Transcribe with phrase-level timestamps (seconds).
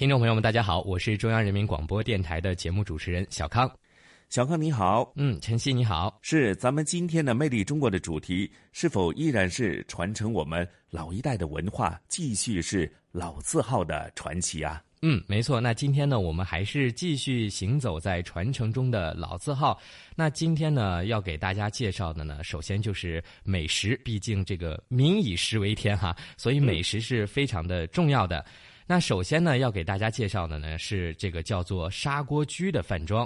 [0.00, 3.70] 听众朋友们，大家好，我是中央人民广播电台的节目主持人小康。
[4.30, 14.82] 小康你好，嗯，晨曦你好，是咱们今天的《魅力中国》的主题，是否依然是传承我们老一代的文化，继续是老字号的传奇啊？
[15.02, 15.60] 嗯，没错。
[15.60, 19.78] 那今天呢，我们还是继续行走在传承中的老字号。
[20.16, 28.42] 那今天呢，要给大家介绍的呢，首先就是美食，毕竟这个民以食为天哈，所以美食是非常的重要的。
[28.90, 33.24] 那首先呢，要给大家介绍的呢是这个叫做砂锅居的饭庄。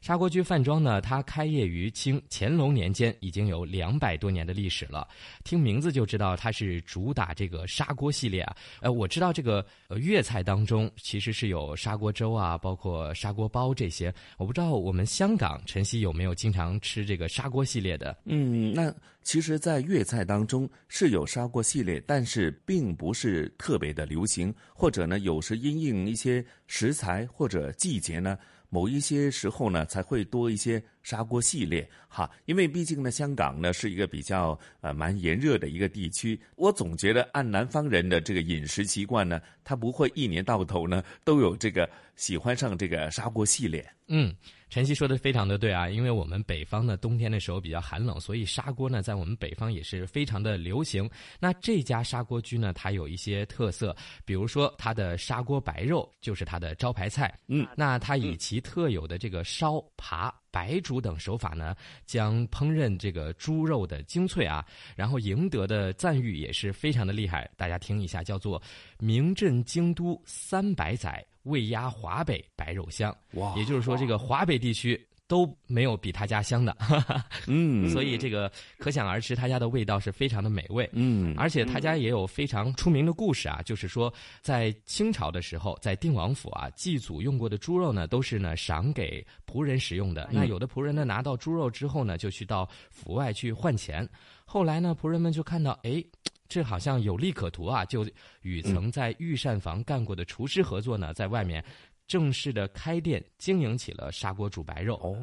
[0.00, 5.06] 砂锅居饭庄呢，它开业于清乾隆年间，已经有两百多年的历史了。
[5.44, 8.56] 听名字就知道它是主打这个砂锅系列啊。
[8.80, 9.64] 呃，我知道这个
[9.96, 14.12] 粤菜当中其实是有砂锅粥啊，包括砂锅包这些。
[14.38, 18.16] 我不知道我们香港晨曦有没有经常吃这个砂锅系列的？
[18.24, 18.90] 嗯，那
[19.22, 28.38] 其实，在粤菜当中是有砂锅系列，但是并不是特别的流行，或者呢，有时因应一些食材或者季节呢。
[28.70, 36.40] 某一些时候呢，才会多一些砂锅系列哈，因为毕竟呢，香港呢是一个比较呃蛮炎热的一个地区。
[36.54, 43.84] 我总觉得按南方人的这个饮食习惯呢，他不会一年到头呢都有这个喜欢上这个砂锅系列。
[44.06, 44.32] 嗯。
[44.70, 51.10] 晨曦说的非常的对啊，因为我们北方呢冬天的时候比较寒冷，所以砂锅呢在我们北方也是非常的流行。
[51.40, 57.36] 那这家砂锅居呢，它有一些特色，比如说它的砂锅白肉就是它的招牌菜。
[57.48, 61.74] 嗯，那它以其特有的这个烧、扒、白煮等手法呢，
[62.06, 64.64] 将烹饪这个猪肉的精粹啊，
[64.96, 67.50] 然后赢得的赞誉也是非常的厉害。
[67.56, 68.60] 大家听一下，叫做
[68.98, 71.24] “名震京都三百载”。
[71.44, 73.56] 味压华北白肉香，哇！
[73.56, 76.76] 也就是说，这个华北地区都没有比他家香的，
[77.46, 90.28] 嗯，所以这个可想而知，他家的味道是非常的美味，嗯，而且他家也有非常出名的故事啊，就是说，在清朝的时候，在定王府啊，祭祖用过的猪肉呢，都是呢赏给仆人使用的。
[90.32, 94.08] 那有的仆人呢，拿到猪肉之后呢，就去到府外去换钱。
[94.44, 96.04] 后来呢，仆人们就看到，哎。
[96.52, 97.84] 这好像有利可图啊！
[97.84, 98.04] 就
[98.42, 101.64] 与曾在御膳房干过的厨师合作呢，在外面
[102.10, 104.96] 正式的开店经营起了砂锅煮白肉。
[104.96, 105.16] 哦，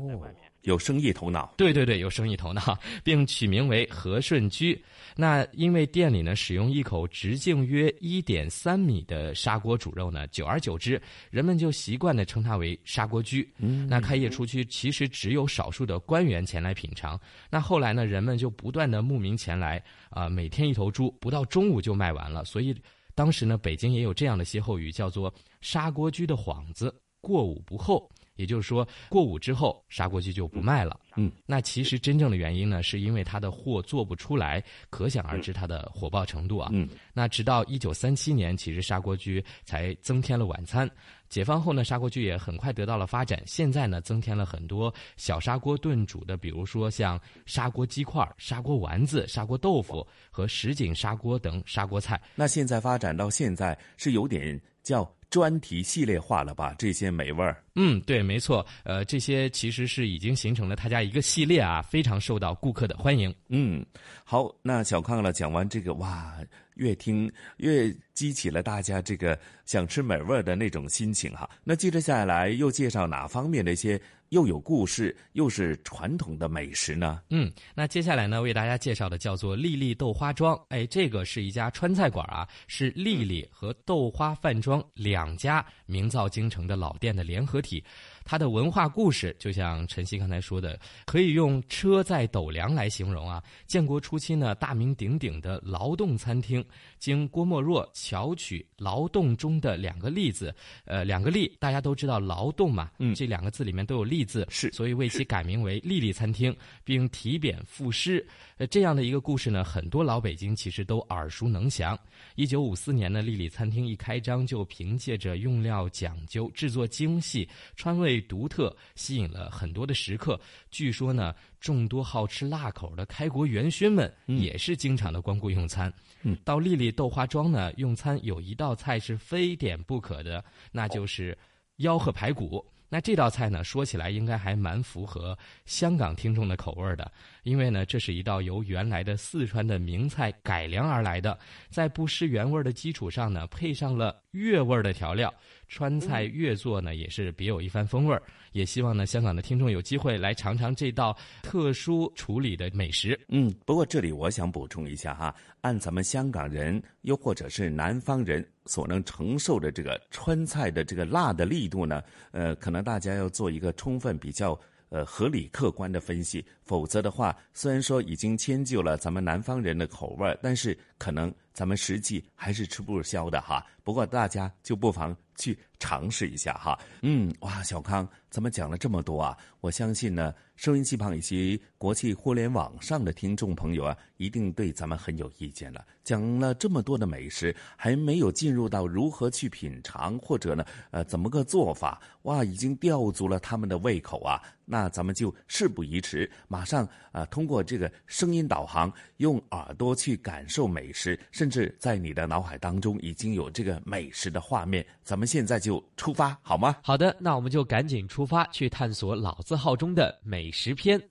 [0.61, 1.53] 有生意头脑。
[1.57, 4.81] 对对对，有生意头脑， 并取名为和顺居。
[5.17, 13.45] 那因为店里呢使用一口直径约一点三米的砂锅煮肉呢，久而久之，人们就习惯的称它为砂锅居。
[13.57, 17.19] 嗯，那开业初期其实只有少数的官员前来品尝。
[17.49, 19.83] 那后来呢，人们就不断的慕名前来。
[20.09, 22.43] 啊，每天一头猪，不到中午就卖完了。
[22.45, 22.73] 所以
[23.17, 30.97] 当时呢，北京也有这样的歇后语，叫做“砂锅居的幌子过午不候”，也就是说，过午之后砂锅居就不卖了。
[31.17, 36.69] 嗯，那其实真正的原因呢，是因为它的货做不出来，可想而知它的火爆程度啊。
[36.71, 40.89] 嗯，那直到一九三七年，其实砂锅居才增添了晚餐。
[41.27, 43.41] 解放后呢，砂锅居也很快得到了发展。
[43.45, 52.21] 现在呢，增添了很多小砂锅炖煮的，比如说像砂锅鸡块、砂锅丸子、砂锅豆腐和什锦砂锅等砂锅菜。
[52.35, 56.73] 那现在发展到现在是有点叫专题系列化了吧？
[56.77, 57.61] 这些美味儿。
[57.75, 58.65] 嗯，对，没错。
[58.83, 63.33] 呃，这些其实是已经形成了他家一个系列啊，非常受到顾客的欢迎。
[63.49, 63.85] 嗯，
[64.23, 66.33] 好，那小康了，讲完这个哇，
[66.75, 71.49] 越听越激起了大家这个想吃美味儿的那种心情哈。
[71.63, 73.99] 那接着下来又介绍哪方面的一些
[74.29, 77.21] 又有故事又是传统的美食呢？
[77.29, 80.59] 嗯，那接下来呢，为大家介绍的叫做丽丽豆花庄。
[80.67, 85.37] 哎，这个是一家川菜馆啊，是丽丽和豆花饭庄两。
[85.37, 87.83] 家名噪京城的老店的联合体。
[88.27, 93.41] 它的文化故事，就像晨曦刚才说的，可以用“车载斗量”来形容啊。
[93.67, 96.63] 建国初期呢，大名鼎鼎的劳动餐厅，
[96.99, 100.53] 经郭沫若巧取“劳动”中的两个“例”字，
[100.83, 106.53] 呃，两个“利”，大家都知道“劳动”嘛，嗯，这两个字里面都有“利”字，是，所以为其改名为“丽丽餐厅”，
[106.83, 108.27] 并题匾赋诗。
[108.57, 111.97] 呃，这样的一个故事呢，很多老北京其实都耳熟能详。
[112.35, 117.47] 一九五四年呢，丽丽餐厅一开张就凭借着用料讲究、制作精细、
[117.77, 118.16] 川味。
[118.21, 120.39] 独特，吸引了很多的食客。
[120.71, 125.91] 据说呢，众多好吃辣口的开国元勋们也是经常的光顾用餐。
[126.23, 131.37] 嗯，到丽丽豆花庄呢，用餐有一道菜是非点不可的，那就是
[131.77, 132.65] 吆喝排骨。
[132.89, 137.11] 那这道菜呢，说起来应该还蛮符合香港听众的口味的，
[137.43, 141.37] 因为呢，这是一道由原来的四川的名菜改良而来的，
[141.69, 145.33] 在不失原味的基础上呢，配上了粤味的调料。
[145.67, 148.21] 川菜粤做呢，也是别有一番风味儿。
[148.53, 153.19] 也希望呢，香港的听众有机会来尝尝这道特殊处理的美食。
[153.27, 164.59] 嗯，不过这里我想补充一下哈，按咱们香港人又或者是南方人所能承受的这个川菜的这个辣的力度呢，呃，可能大家要做一个充分比较。
[164.89, 173.65] 呃，合理客观的分析，否则的话，虽然说已经迁就了咱们南方人的口味但是可能咱们实际还是吃不消的哈。
[173.83, 176.77] 不过大家就不妨去尝试一下哈。
[177.01, 185.83] 嗯，哇，小康，咱们讲了这么多啊，我相信呢，收音机旁以及国际互联网上的听众朋友啊，一定对咱们很有意见了。
[186.03, 191.99] 讲了这么多的美食，还没有进入到如何去品尝，或者呢，呃，怎么个做法？
[192.23, 194.39] 哇，已经吊足了他们的胃口啊！
[194.69, 204.85] 那咱们就事不宜迟，马上啊，通过这个声音导航，用耳朵去感受美食，甚至在你的脑海当中已经有这个美食的画面。
[205.03, 206.77] 咱们现在就出发，好吗？
[206.83, 211.01] 好的，那我们就赶紧出发去探索老字号中的美食篇。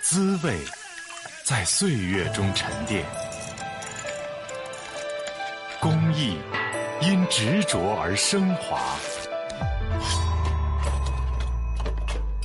[0.00, 0.58] 滋味
[1.44, 3.04] 在岁月中沉淀。
[5.80, 6.36] 工艺
[7.02, 8.96] 因执着而升华，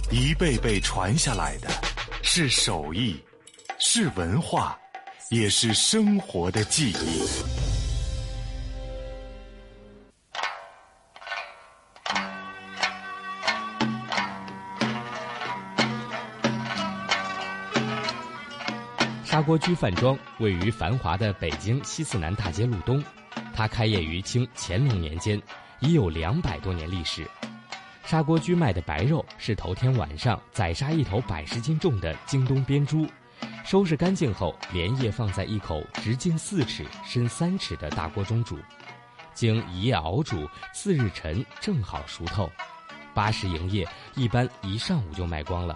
[0.10, 1.68] 一辈辈传下来的，
[2.24, 3.22] 是手艺，
[3.78, 4.80] 是文化，
[5.32, 7.26] 也是生活的记忆。
[19.24, 23.04] 砂锅居饭庄位于繁华的北京西四南大街路东。
[23.52, 25.42] 它开业于清乾隆年间，
[25.80, 27.28] 已有两百多年历史。
[28.04, 33.08] 砂锅居卖的白肉是头天晚上宰杀一头百十斤重的京东边猪，
[33.64, 38.58] 收拾干净后连夜放在一口直径四尺、深三尺的大锅中煮，
[39.34, 42.50] 经一夜熬煮，次日晨正好熟透。
[43.14, 45.76] 八时营业，一般一上午就卖光了。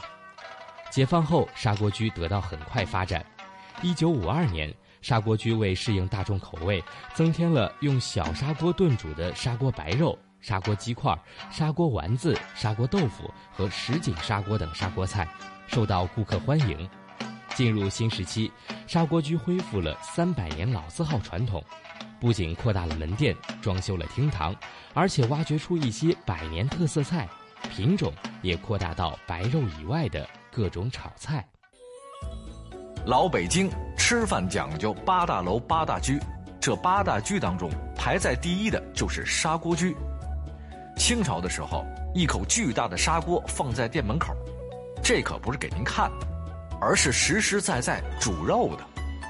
[0.90, 3.26] 解放后，砂锅居得到很快发展。
[3.82, 4.74] 一九五二年。
[5.02, 6.84] 砂锅居为适应大众口味，
[7.14, 11.18] 增添了用小砂锅炖煮的砂锅白肉、砂锅鸡块、
[11.50, 15.26] 砂锅丸子、砂锅豆腐和什锦砂锅等砂锅菜，
[15.68, 16.90] 受到顾客欢迎。
[17.60, 18.50] 进入新时期，
[18.88, 21.62] 砂锅居恢复了三百年老字号传统，
[22.18, 24.56] 不仅扩大了门店、装修了厅堂，
[24.94, 27.28] 而且挖掘出一些百年特色菜，
[27.70, 31.46] 品种也扩大到白肉以外的各种炒菜。
[33.06, 36.18] 老北京吃饭讲究八大楼八大居，
[36.62, 39.94] 这八大居当中排在第一的就是砂锅居。
[40.96, 41.86] 清朝的时候，
[42.16, 44.34] 一口巨大的砂锅放在店门口，
[45.04, 46.28] 这可不是给您看的，
[46.82, 48.84] 而是实实在在煮肉的。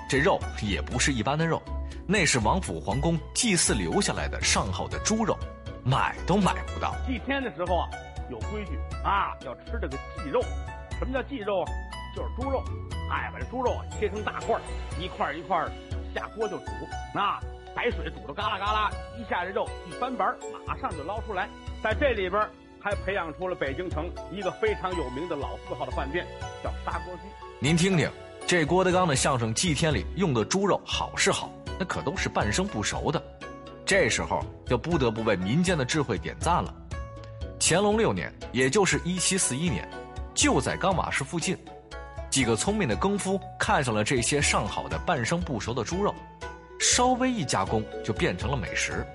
[0.10, 1.62] 这肉也不是一般的肉，
[2.08, 5.38] 那是王府皇宫祭祀留下来的上好的猪肉，
[5.84, 6.96] 买都买不到。
[7.06, 7.90] 祭天的时候啊，
[8.30, 10.42] 有规矩啊，要吃这个祭肉。
[10.98, 11.72] 什么叫祭肉啊？
[12.16, 12.64] 就是猪肉。
[13.12, 14.62] 哎，把这猪肉切成大块儿，
[15.00, 15.64] 一块一块
[16.14, 16.66] 下锅就煮。
[17.14, 17.40] 那
[17.76, 20.26] 白水煮的嘎啦嘎啦，一下这肉一翻白，
[20.68, 21.48] 马上就捞出来。
[21.84, 22.42] 在这里边
[22.80, 26.26] 还培养出了北京城一个非常有名的老字号的饭店，
[26.64, 27.22] 叫砂锅居。
[27.60, 28.10] 您听听，
[28.48, 33.22] 这郭德纲的相声《祭天》里用的猪肉好是好，那可都是半生不熟的。
[33.86, 36.74] 这时候就不得不为民间的智慧点赞了。
[37.60, 39.88] 乾隆六年，也就是一七四一年，
[40.34, 41.58] 就在钢马市附近。
[42.30, 46.14] 几个聪明的更夫看上了这些上好的半生不熟的猪肉，
[46.80, 49.06] 稍微一加工就变成了美食。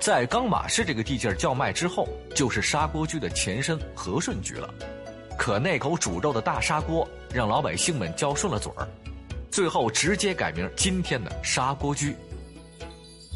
[0.00, 4.72] 在刚马市这个地界叫卖之后，就是砂锅居的前身和顺居了。
[5.36, 8.86] 可那口煮肉的大砂锅让老百姓们叫顺了嘴儿，
[9.50, 12.14] 最后直接改名今天的砂锅居。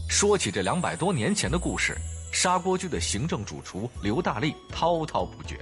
[0.09, 1.97] 说起这两百多年前的故事，
[2.33, 5.59] 砂锅居的行政主厨刘大力滔滔不绝。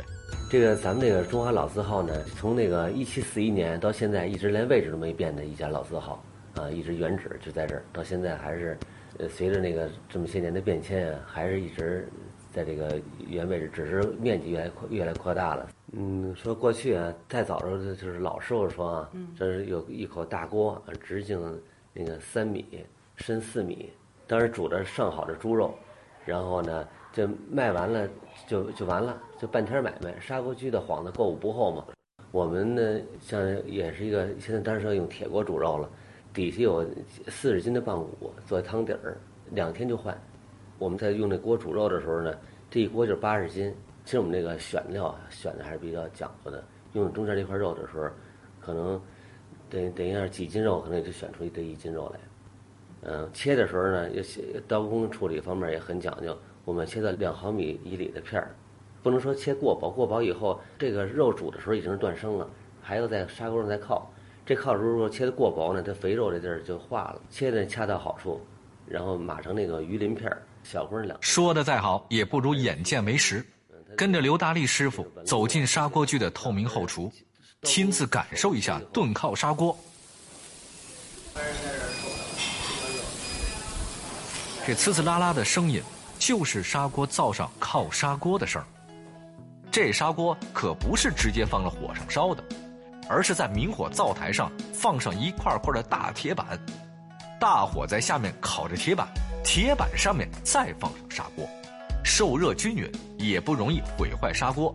[0.50, 6.23] 这个咱们这个中华老字号呢，从那个一七四一年到现在，一直连位置都没变的一家老字号
[6.57, 8.78] 啊，一直原址就在这儿，到现在还是，
[9.21, 12.09] 呃，随着那个这么些年的变迁啊，还是一直
[12.50, 12.99] 在这个
[13.29, 15.69] 原位置，只是面积越来扩越来扩大了。
[15.93, 21.39] 嗯，说过去啊，太早的时候就是老师傅说啊，这是有一口大锅，直径
[21.93, 22.65] 那个三米，
[23.17, 23.91] 深四米，
[24.27, 25.75] 当时煮的上好的猪肉，
[26.25, 28.09] 然后呢，这卖完了
[28.47, 29.21] 就就完了。
[29.39, 31.85] 就半天买卖，砂锅居的幌子过午不候嘛。
[32.31, 35.91] 我们呢，像也是一个，现在当然是要用铁锅煮肉了，
[36.33, 36.87] 底下有
[37.29, 39.17] 四十斤的棒骨做汤底儿，
[39.53, 40.17] 两天就换。
[40.79, 42.35] 我们在用那锅煮肉的时候呢，
[42.71, 43.75] 这一锅就八十斤。
[44.05, 48.09] 其实我们这个选料选的还是比较讲究的，用中间这块肉的时候，
[48.59, 49.01] 可能
[49.69, 52.21] 等等一下几斤肉，可能也就选出这一斤肉来。
[53.03, 54.23] 嗯，切的时候呢，也
[54.67, 58.55] 刀工处理方面也很讲究，我们切的两毫米以里的片儿。
[59.03, 62.49] 不能说切过薄，过薄以后，这个肉煮的时候已经是断生了，
[62.81, 64.11] 还要在砂锅上再靠。
[64.50, 67.21] 这靠的时候切的过薄呢，它肥肉这地儿就化了。
[67.30, 68.45] 切的恰到好处，
[68.85, 71.16] 然后码成那个鱼鳞片儿，小锅两。
[71.23, 73.47] 说的再好，也不如眼见为实。
[73.97, 77.12] 跟着刘大力师傅走进砂锅居的透明后厨，
[77.62, 79.78] 亲自感受一下炖靠砂锅。
[84.66, 85.80] 这呲呲啦啦的声音，
[86.19, 88.66] 就是砂锅灶上靠砂锅的声儿。
[89.71, 92.42] 这砂锅可不是直接放了火上烧的，
[93.11, 96.47] 而是在明火灶台上放上一块块的大铁板，
[97.40, 99.09] 大火在下面烤着铁板，
[99.43, 101.45] 铁板上面再放上砂锅，
[102.05, 102.88] 受热均匀，
[103.19, 104.73] 也不容易毁坏砂锅。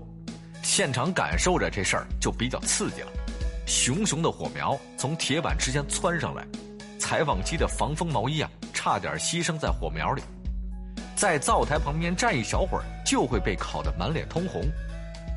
[0.61, 3.07] 现场感受着这事儿就比较刺激了，
[3.65, 6.45] 熊熊的火苗从铁板之间窜上来，
[6.99, 10.21] 采访机的防风毛衣啊，差点牺牲在火苗里，
[11.15, 14.61] 在灶台旁边站一小会儿，就会被烤得满脸通红。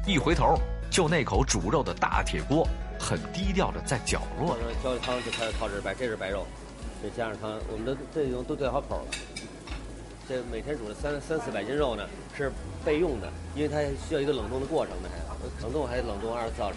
[0.04, 0.58] 一回头，
[0.90, 2.66] 就那口煮肉的大铁锅，
[3.08, 4.54] 很低调的在角落。
[4.84, 6.46] 浇的汤就开始靠这白，这是白肉，
[7.02, 9.06] 再加上汤，我们都这种都对好口了。
[10.28, 12.52] 这每天煮了三三四百斤肉呢，是
[12.84, 16.76] 备用的，因为它需要一个冷冻的过程呢，还冷冻还得冷冻二十四小时。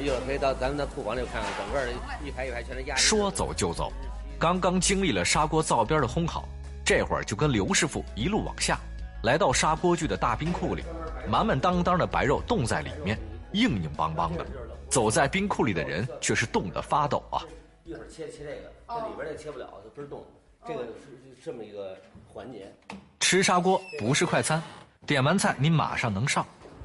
[0.00, 1.92] 一会儿可以到咱们的库房里看看，整个
[2.24, 2.96] 一排一排全是鸭。
[2.96, 3.92] 说走就走，
[4.38, 6.48] 刚刚经历了砂锅灶边的烘烤，
[6.82, 8.78] 这会儿就跟刘师傅一路往下，
[9.22, 10.82] 来到砂锅具的大冰库里。
[11.28, 13.18] 满满当当的白肉冻在里面，
[13.52, 14.46] 硬硬邦邦的。
[14.88, 17.42] 走在冰库里的人却是冻得发抖啊！
[17.84, 20.24] 一会儿切切这个，这里边这切不了，就倍儿冻。
[20.66, 22.72] 这个是这么一个环节。
[23.20, 24.62] 吃砂锅不是快餐，
[25.06, 26.44] 点完菜你马上能上，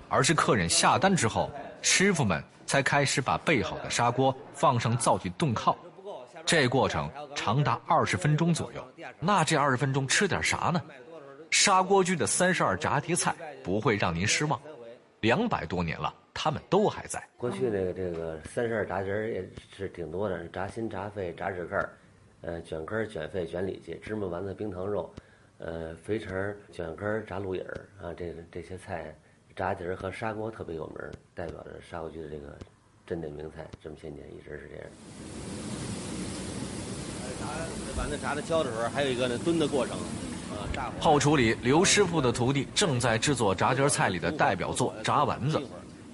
[0.10, 1.50] 而是客人下单之后，
[1.82, 5.78] 师傅们才开始把备好的砂锅放上灶具炖烤。
[6.46, 8.86] 这过程长达二十分钟左右。
[9.20, 10.82] 那这二十分钟吃点啥呢？
[11.52, 14.60] 砂锅居的三十二炸碟菜不会让您失望，
[15.22, 17.24] 两百多年了，他们都还在。
[17.38, 21.90] 过去那个这个三十二炸碟也是挺多的，炸心、炸肺、炸指盖儿，
[22.42, 25.13] 呃，卷根儿、卷肺、卷里脊、芝麻丸子、冰糖肉，
[25.60, 26.34] 呃，肥肠、
[26.72, 29.16] 卷根儿、炸鹿眼儿啊，这这些菜，
[29.56, 30.98] 炸碟儿和砂锅特别有名，
[31.36, 32.58] 代表着砂锅居的这个
[33.06, 34.86] 镇店名菜，这么些年一直是这样。
[37.96, 39.96] 炸丸子炸的焦的时候，还有一个呢炖的过程。
[41.00, 45.60] 后厨里，刘师傅的徒弟正在制作炸碟菜里的代表作炸丸子，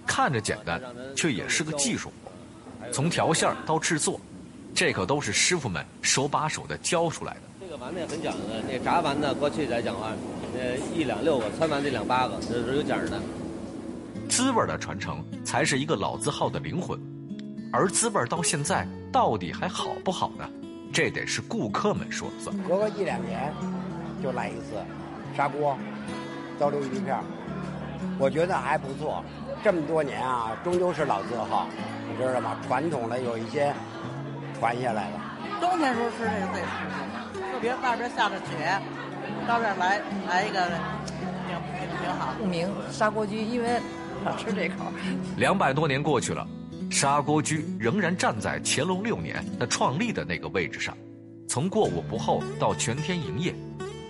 [0.10, 0.82] 看着简单，
[1.16, 2.32] 却也是个技术活。
[2.92, 4.20] 从调馅到制作，
[4.74, 7.42] 这可都是师傅们手把手的教出来的。
[7.62, 10.12] 这个丸子也很讲究的，那炸丸子过去来讲话，
[10.58, 13.22] 呃，一两六个，汆丸子两八个，这是有讲的。
[14.28, 17.00] 滋味的传承才是一个老字号的灵魂，
[17.72, 20.50] 而滋味到现在到底还好不好呢？
[20.92, 22.58] 这得是顾客们说了算。
[22.68, 23.54] 隔个一两年。
[24.22, 24.76] 就来一次，
[25.34, 25.78] 砂锅，
[26.60, 27.18] 糟溜鱼片
[28.18, 29.24] 我觉得还不错。
[29.64, 31.68] 这么多年啊，终究是老字号，
[32.10, 32.58] 你知道吗？
[32.66, 33.74] 传统的有一些
[34.60, 35.20] 传下来了。
[35.60, 36.68] 冬天时候吃这个最舒
[37.34, 38.80] 服，特别外边下着雪，
[39.48, 40.66] 到这儿来来一个，
[41.48, 42.34] 挺挺挺好。
[42.40, 43.80] 著名砂锅居，因为
[44.24, 44.76] 老吃这口。
[45.38, 46.48] 两百多年过去了，
[46.90, 50.96] 砂锅居仍然站在乾隆六年的创立的那个位置上，
[51.50, 53.54] 从过午不候到全天营业。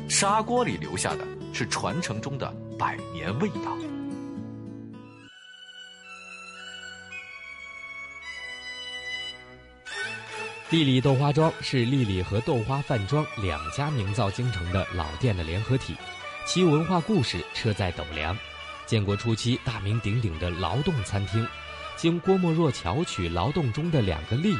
[0.07, 1.19] 砂锅里留下的
[1.53, 3.75] 是传承中的百年味道。
[10.71, 15.95] 丽丽豆花庄是丽丽和豆花饭庄两家名噪京城的老店的联合体，
[16.45, 18.37] 其文化故事车载斗量。
[18.85, 21.47] 建国初期大名鼎鼎的劳动餐厅，
[21.97, 24.55] 经郭沫若巧取劳动中的两个“力”。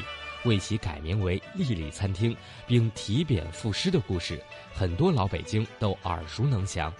[0.45, 2.35] 为其改名为丽丽餐厅，
[2.65, 4.41] 并提匾赋诗的故事，
[4.73, 6.91] 很多老北京都耳熟能详。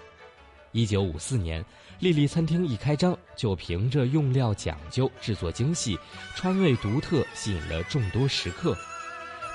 [0.72, 1.66] 一九五四年，
[1.98, 5.98] 丽丽餐厅一开张，就凭着用料讲究、制作精细、
[6.36, 8.78] 川味独特，吸引了众多食客。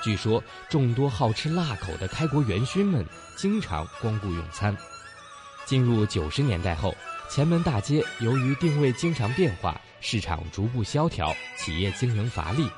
[0.05, 3.03] 据说，众多好吃辣口的开国元勋们
[3.35, 4.77] 经常光顾用餐。
[5.65, 6.95] 进入九十年代后，
[7.27, 12.69] 前门大街由于定位经常变化，市场逐步萧条，企业经营乏力。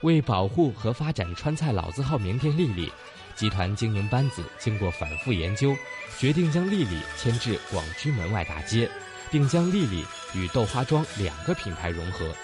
[0.00, 2.90] 为保护和发展川菜老字号名店丽丽，
[3.34, 5.76] 集团经营班子经过反复研究，
[6.18, 8.90] 决定将丽丽迁至广渠门外大街，
[9.30, 12.34] 并将丽丽与豆花庄两个品牌融合，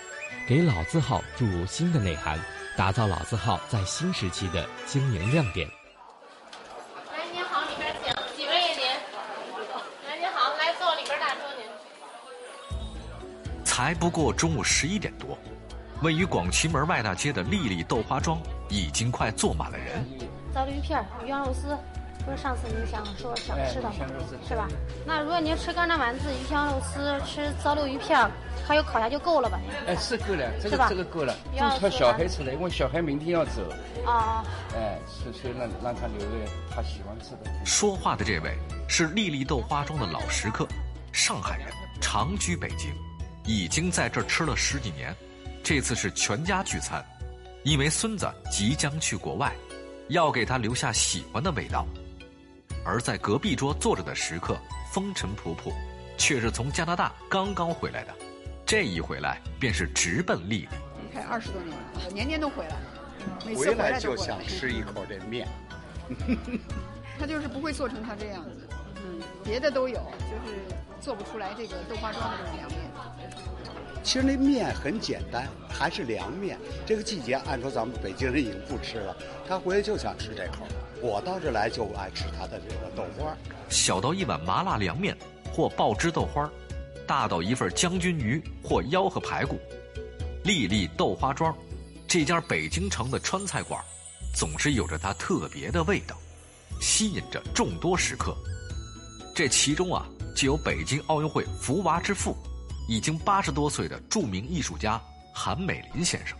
[0.46, 2.38] 给老字号注入新的内涵，
[2.76, 5.66] 打造老字号在新时期的经营亮点。
[7.10, 8.14] 来，您好，里边请。
[8.36, 8.84] 几位呀您？
[10.06, 11.64] 来，您好，来坐里边大桌您。
[13.64, 15.38] 才不过中午十一点多。
[16.02, 20.06] 位于广渠门外大街的丽丽豆花庄已经快坐满了人。
[20.52, 21.74] 糟溜鱼片、鱼香肉丝，
[22.26, 23.94] 不是上次你想说想吃的吗？
[24.48, 24.66] 是吧？
[25.06, 28.28] 那如果您吃干炸丸子、鱼香肉丝、吃糟溜鱼片，
[28.66, 29.60] 还有烤鸭就够了吧？
[29.86, 31.32] 哎，是够了，这个这个够了。
[31.52, 33.62] 就挑小孩吃的，因为小孩明天要走。
[34.04, 34.44] 啊。
[34.74, 37.64] 哎，所所以让让他留着他喜欢吃的。
[37.64, 40.66] 说话的这位是丽丽豆花庄的老食客，
[41.12, 41.68] 上海人，
[42.00, 42.92] 长居北京，
[43.44, 45.14] 已经在这儿吃了十几年。
[45.62, 47.04] 这次是全家聚餐，
[47.62, 49.52] 因为孙子即将去国外，
[50.08, 51.86] 要给他留下喜欢的味道。
[52.86, 54.56] 而在隔壁桌坐着的食客
[54.92, 55.72] 风尘仆仆，
[56.16, 58.14] 却是从加拿大刚刚回来的。
[58.64, 60.68] 这一回来便是直奔丽丽。
[61.02, 62.76] 你看二十多年了，我年年都回来，
[63.44, 65.48] 每次回来来就想吃一口这面。
[67.18, 70.56] 他就是不会做成他这样子，嗯，别的都有，就是
[71.00, 72.78] 做不出来这个豆花庄的这种凉面。
[74.04, 76.56] 其实那面很简单，还是凉面。
[76.86, 79.16] 这个季节，按说咱们北京人已经不吃了，
[79.48, 80.68] 他回来就想吃这口。
[81.06, 83.32] 我到这来就爱吃他的这个豆花，
[83.68, 85.16] 小到一碗麻辣凉面
[85.52, 86.50] 或爆汁豆花，
[87.06, 89.56] 大到一份将军鱼或吆喝排骨。
[90.42, 91.56] 丽丽豆花庄，
[92.08, 93.80] 这家北京城的川菜馆，
[94.34, 96.16] 总是有着它特别的味道，
[96.80, 98.36] 吸引着众多食客。
[99.32, 102.36] 这其中啊，就有北京奥运会福娃之父。
[102.88, 105.00] 已经八十多岁的著名艺术家
[105.32, 106.38] 韩美林先生，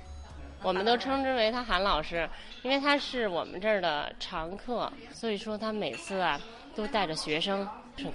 [0.63, 2.29] 我们都称之为他韩老师，
[2.63, 6.41] 因为他是我们这儿的常客，所以说他每次啊
[6.75, 7.67] 都带着学生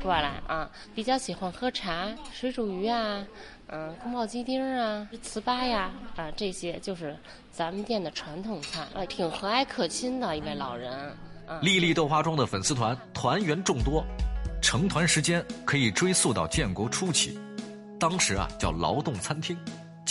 [0.01, 3.25] 过来啊，比较喜欢喝茶、水煮鱼啊，
[3.67, 7.17] 嗯，宫保鸡丁啊、糍粑呀啊，这些就是
[7.51, 11.15] 咱们店的传统菜，啊，挺和蔼可亲的一位老人。
[11.61, 14.05] 丽丽豆花庄的粉丝团团员众多，
[14.61, 17.39] 成团时间可以追溯到建国初期。
[17.99, 19.57] 当时啊叫劳动餐厅，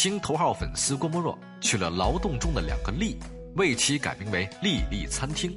[0.02, 3.18] 经头号粉丝郭沫若取了劳动中的两个力，
[3.56, 5.54] 为其改名为丽丽餐厅。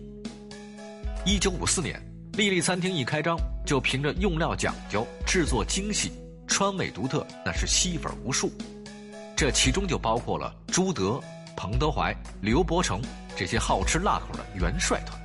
[1.26, 1.98] 一九五四年，
[2.34, 6.12] 丽丽餐厅一开张，就凭着用料讲究、制作精细、
[6.46, 8.52] 川味独特，那是吸粉无数。
[9.34, 11.22] 这其中就包括了朱德、
[11.56, 13.02] 彭德怀、刘伯承
[13.38, 15.18] 这些好吃辣口的元帅团。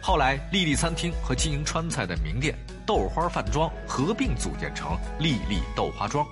[0.00, 2.56] 后来，丽丽餐厅和经营川菜的名店。
[2.86, 6.24] 豆花饭庄合并组建成丽丽豆花庄，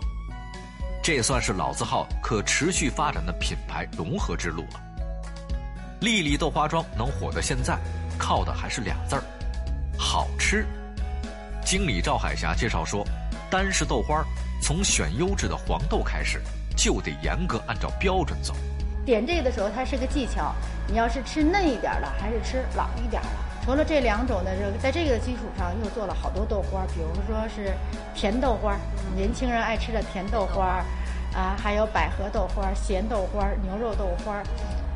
[1.13, 4.81] 这算是老字号可持续发展的品牌融合之路了。
[6.03, 7.77] 丽丽豆花庄能火到现在，
[8.17, 9.23] 靠的还是俩字儿：
[9.99, 10.65] 好吃。
[11.65, 13.05] 经理赵海霞介绍说，
[13.51, 14.25] 单是豆花，
[14.63, 16.41] 从选优质的黄豆开始，
[16.77, 18.55] 就得严格按照标准走。
[19.05, 20.55] 点这个的时候，它是个技巧，
[20.87, 23.29] 你要是吃嫩一点的，还是吃老一点的。
[23.65, 27.75] 除了这两种的这个，在这个基础上又做了好多豆花，比如说是
[28.15, 28.77] 甜豆花，
[29.17, 30.83] 年轻人爱吃的甜豆花，
[31.35, 34.43] 啊，还有百合豆花、咸豆花、牛肉豆花，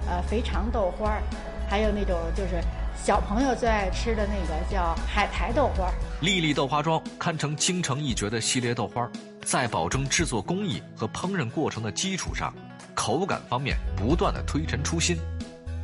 [0.08, 1.16] 呃，肥肠豆花，
[1.68, 2.60] 还有那种就是
[2.96, 5.90] 小朋友最爱吃的那个叫海苔豆花。
[6.20, 9.08] 丽丽豆花庄堪称京城一绝的系列豆花，
[9.44, 12.52] 在保证制作工艺和烹饪过程的基础上，
[12.94, 15.16] 口感方面不断的推陈出新。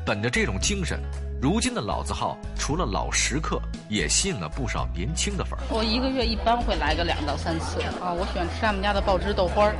[0.05, 1.01] 本着这种精神。
[1.41, 5.65] 如今的老字号，除了老食客，也吸引了不少年轻的粉儿。
[5.71, 8.13] 我一个月一般会来个两到三次啊！
[8.13, 9.75] 我喜欢吃他们家的爆汁豆花儿。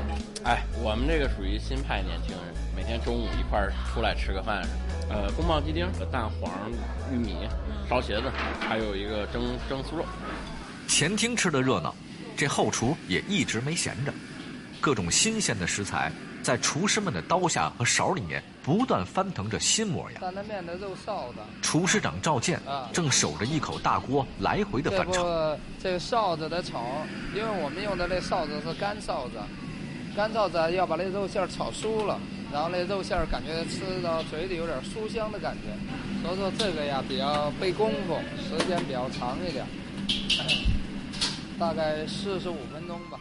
[0.45, 4.67] 哎，我们这个属于新派年轻人，每天中午一块儿出来吃个饭。
[5.11, 6.51] 呃，宫保鸡丁和蛋黄、
[7.13, 7.47] 玉米、
[7.91, 10.05] 烧茄子，还有一个蒸蒸酥肉。
[10.89, 11.95] 前厅吃的热闹，
[12.39, 14.15] 这后厨也一直没闲着，
[14.81, 16.11] 各种新鲜的食材。
[16.43, 20.21] 在厨师们的刀下和勺里面不断翻腾着新模样。
[20.21, 21.41] 担面的肉臊子。
[21.63, 22.61] 厨师长赵健
[22.93, 25.23] 正守着一口大锅来回的翻炒。
[25.83, 26.83] 这个臊子的炒，
[27.35, 29.39] 因为我们用的那臊子是干臊子，
[30.17, 32.19] 干臊子要把那肉馅炒酥了，
[32.53, 39.67] 然后那肉馅感觉吃到嘴里有点酥香的感觉，所以说这个呀比较费功夫，时间比较长一点。
[41.59, 43.19] 大概四十五分钟吧。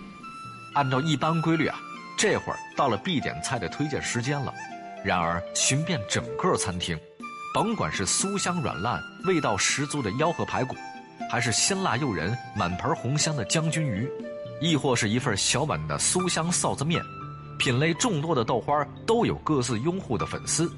[0.73, 1.77] 按照一般规律啊，
[2.19, 4.53] 这会儿到了必点菜的推荐时间了。
[5.05, 6.99] 然而寻遍整个餐厅，
[7.53, 10.75] 甭管是酥香软烂、味道十足的吆喝排骨，
[11.31, 14.05] 还是鲜辣诱人、满盆红香的将军鱼，
[14.59, 17.01] 亦或是一份小碗的酥香臊子面，
[17.57, 20.69] 品类众多的豆花都有各自拥护的粉丝。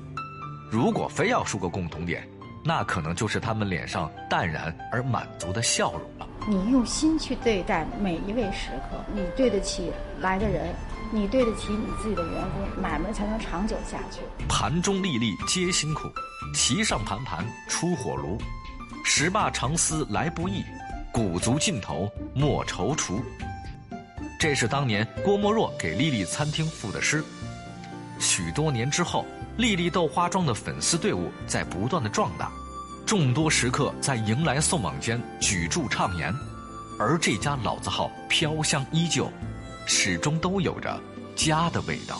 [0.69, 2.23] 如果非要说个共同点，
[2.63, 6.27] 那可能就是他们脸上淡然而满足的笑容了。
[6.47, 10.67] 你用心去对待每一位食客，你对得起来的人，
[11.13, 14.21] 你对得起你自己的员工，买卖才能长久下去。
[14.47, 16.09] 盘中粒粒皆辛苦，
[16.53, 18.37] 席上盘盘出火炉。
[19.03, 20.63] 十霸长丝来不易，
[21.11, 23.21] 鼓足劲头莫踌躇。
[24.39, 27.21] 这是当年郭沫若给丽丽餐厅赋的诗。
[28.17, 29.25] 许多年之后，
[29.57, 32.49] 丽丽豆花庄的粉丝队伍在不断的壮大。
[33.05, 36.33] 众多食客在迎来送往间举箸畅言，
[36.97, 39.29] 而这家老字号飘香依旧，
[39.85, 40.99] 始终都有着
[41.35, 42.19] 家的味道。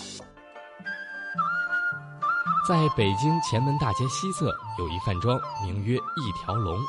[2.68, 6.80] 在北京前门大街西侧有一饭庄，名曰一条龙，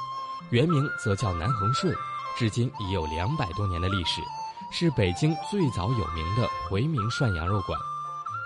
[0.51, 1.95] 原名则叫南恒顺，
[2.37, 4.21] 至今已有两百多年的历史，
[4.71, 7.79] 是北京最早有名的回民涮羊肉馆。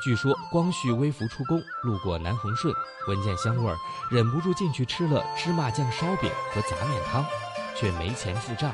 [0.04, 2.72] 据说光绪微服出宫，路过南恒顺，
[3.08, 3.76] 闻见香味儿，
[4.10, 7.24] 忍不住进去吃了芝麻酱烧饼和杂面汤，
[7.74, 8.72] 却没钱付账。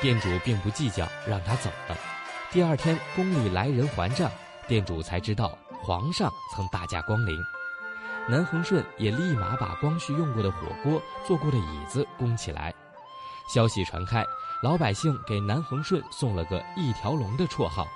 [0.00, 1.96] 店主并不计较，让他走了。
[2.52, 4.30] 第二天宫里来人还账，
[4.68, 7.34] 店主才知道皇上曾大驾光临。
[8.28, 12.70] 南恒顺也立马把光绪用过的火锅、坐过的椅子供起来。
[13.48, 14.22] 消息传开，
[14.62, 17.88] 老百姓给南恒顺送了个“一条龙”的绰号。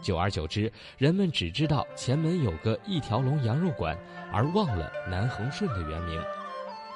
[0.00, 3.98] 久而久之，人们只知道前门有个一条龙羊肉馆，
[4.32, 6.22] 而忘了南恒顺的原名。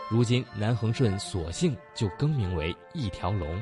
[0.08, 3.60] 如今，南恒顺索性就更名为一条龙。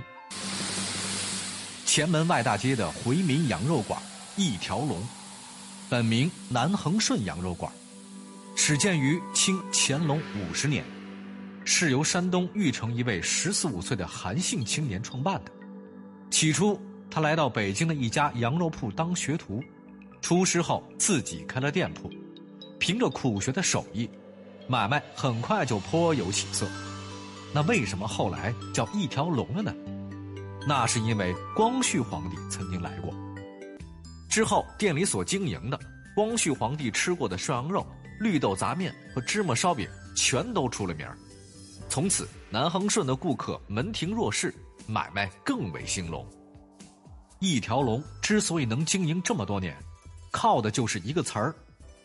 [1.98, 4.00] 前门外大街的回民羊肉馆
[4.36, 5.02] 一条龙，
[5.88, 7.72] 本名南恒顺羊肉馆，
[8.54, 10.84] 始建于清乾隆五十年，
[11.64, 15.50] 是由山东玉城一位十四五岁的韩姓青年创办的。
[16.30, 16.80] 起初。
[17.10, 19.60] 他来到北京的一家羊肉铺当学徒，
[20.20, 22.08] 出师后自己开了店铺，
[22.78, 24.08] 凭着苦学的手艺，
[24.68, 26.68] 买卖很快就颇有起色。
[27.52, 29.74] 那为什么后来叫一条龙了呢？
[30.68, 33.10] 那是因为光绪皇帝曾经来过。
[34.28, 35.80] 之后店里所经营的
[36.14, 37.86] 光绪皇帝吃过的涮羊肉、
[38.20, 41.08] 绿豆杂面和芝麻烧饼全都出了名
[41.88, 44.54] 从此南恒顺的顾客门庭若市，
[44.86, 46.22] 买卖更为兴隆。
[47.38, 49.74] 一条龙之所以能经营这么多年，
[50.30, 51.54] 靠的就是一个词儿，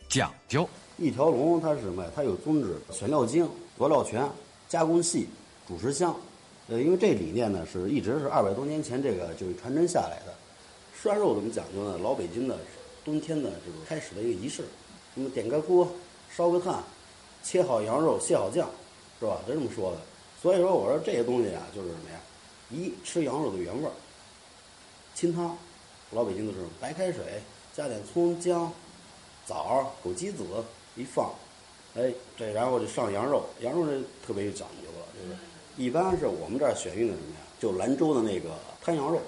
[0.08, 0.66] 讲究。
[0.96, 2.10] 一条龙它是什么呀？
[2.16, 3.46] 它有宗旨，选料精，
[3.76, 4.26] 佐料全，
[4.70, 5.28] 加工细，
[5.68, 6.16] 主食香。
[6.68, 10.32] 呃，因为这理念呢，是一直是二百多年前这个就是传承下来的。
[10.98, 11.98] 涮肉怎么讲究呢？
[12.02, 12.56] 老北京的
[13.04, 14.64] 冬天的这个开始的一个仪式，
[15.14, 15.86] 那么点个锅，
[16.34, 16.82] 烧个炭，
[17.42, 18.66] 切好羊肉，卸好酱，
[19.20, 19.38] 是吧？
[19.46, 19.98] 就这么说的。
[20.40, 22.20] 所以说，我说这些东西啊，就是什么呀？
[22.70, 23.92] 一吃羊肉的原味儿。
[25.14, 25.56] 清汤，
[26.12, 27.42] 老北京的是白开水，
[27.74, 28.72] 加点葱姜、
[29.46, 30.44] 枣、枸杞子
[30.96, 31.32] 一放，
[31.94, 35.36] 哎，这然后就上羊肉，羊肉这特别有讲究了，就是
[35.76, 37.40] 一般是我们这儿选用的什么呀？
[37.58, 39.20] 就兰州的那个滩羊肉，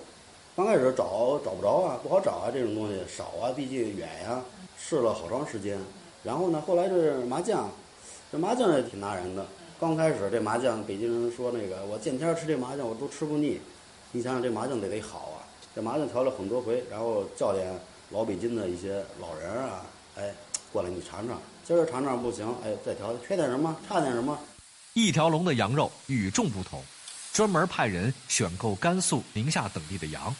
[0.54, 4.42] 刚开始找找不着啊，不好找啊，这种东西少啊，毕竟远呀，
[4.78, 5.78] 试了好长时间。
[6.22, 7.68] 然后呢，后来这麻酱，
[8.30, 9.44] 这麻酱也挺拿人的。
[9.80, 13.60] 刚开始这麻酱，北京人说那个我见天吃这麻酱我都吃不腻，
[14.12, 15.42] 你想想这麻酱得得好啊。
[15.74, 17.74] 这麻将调了很多回，然后叫点
[18.10, 19.84] 老北京的一些老人啊，
[20.16, 20.32] 哎，
[20.72, 24.38] 过来你尝尝，今儿尝尝不行，哎，再调，缺点什么，差点什么。
[24.96, 26.82] 一条龙的羊肉与众不同，
[27.30, 30.34] 专门派人选购甘肃、宁夏等地的羊，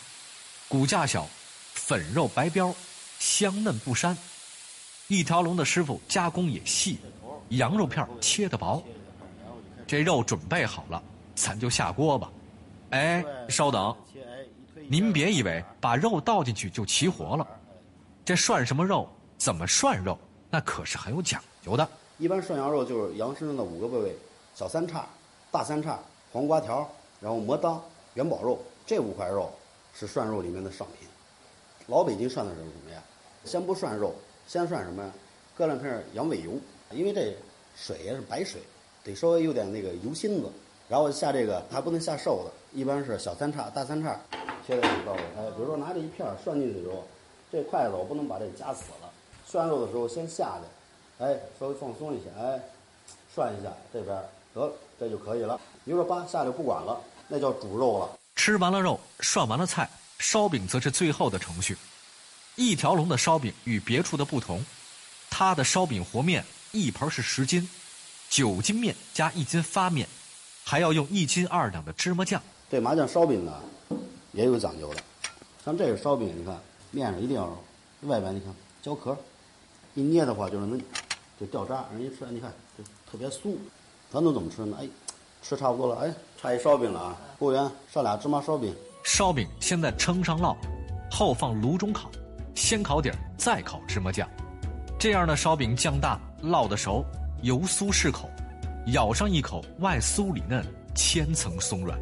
[0.67, 1.29] 骨架小，
[1.75, 2.75] 粉肉白膘，
[3.19, 4.17] 香嫩不膻。
[5.09, 6.99] 一条龙的师傅加工也细，
[7.51, 8.83] 羊肉片切得薄。
[9.87, 11.03] 这肉准备好了，
[11.35, 12.33] 咱就下锅吧。
[12.93, 13.95] 哎，稍等。
[14.89, 17.47] 您别以为把肉倒进去就齐活了，
[18.25, 21.87] 这涮什么肉，怎么涮肉，那可是很有讲究的。
[22.17, 24.17] 一般涮羊肉就是羊身上的五个部位：
[24.57, 25.05] 小三叉、
[25.53, 25.99] 大三叉、
[26.33, 26.89] 黄瓜条，
[27.21, 28.59] 然后磨刀、元宝肉。
[28.87, 29.51] 这五块肉
[29.93, 31.07] 是涮肉里面的上品。
[31.89, 33.03] 老北京涮的是什么呀？
[33.45, 34.15] 先不涮肉，
[34.47, 35.13] 先涮什么呀？
[35.55, 36.53] 搁两片羊尾油，
[36.91, 37.37] 因为这
[37.77, 38.63] 水也是白水，
[39.05, 40.51] 得稍微有点那个油心子。
[40.89, 44.19] 然后下这个还不能下瘦的，一般是小三叉、大三叉。
[44.67, 47.05] 切的挺到位，哎，比如说拿这一片涮进去的时候，
[47.53, 49.13] 这筷子我不能把这夹死了。
[49.47, 52.59] 涮肉的时候先下去，哎，稍微放松一下，哎，
[53.35, 54.17] 涮一下这边
[54.57, 55.61] 得了这就可以了。
[55.85, 58.19] 你说扒下来不管了，那叫煮肉了。
[58.37, 59.89] 吃完了肉，涮完了菜，
[60.19, 61.77] 烧饼则是最后的程序。
[62.55, 64.65] 一条龙的烧饼与别处的不同，
[65.29, 66.43] 它的烧饼和面
[66.73, 67.69] 一盆是十斤，
[68.31, 70.09] 九斤面加一斤发面，
[70.65, 72.43] 还要用一斤二两的芝麻酱。
[72.71, 73.61] 这麻酱烧饼呢，
[74.33, 75.03] 也有讲究的。
[75.63, 76.59] 像这个烧饼，你看
[76.93, 77.47] 面上一定要
[78.03, 79.15] 外边你看焦壳，
[79.95, 80.81] 一捏的话就是能
[81.39, 83.59] 就掉渣，人一吃你看就特别酥。
[84.13, 84.77] 咱都怎么吃呢？
[84.81, 84.89] 哎，
[85.43, 87.17] 吃差不多了，哎，差一烧饼了啊！
[87.39, 88.75] 服务员上俩芝麻烧饼。
[89.03, 90.57] 烧饼先在称上烙，
[91.11, 92.11] 后放炉中烤。
[92.55, 94.27] 先烤底儿，再烤芝麻酱，
[94.99, 97.05] 这样的烧饼酱大，烙得熟，
[97.43, 98.31] 油酥适口，
[98.95, 100.65] 咬上一口，外酥里嫩，
[100.95, 101.99] 千层松软，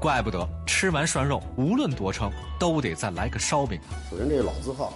[0.00, 3.78] 怪不得吃完涮肉，无论多撑，都得再来个烧饼。
[4.10, 4.94] 首先，这是老字号，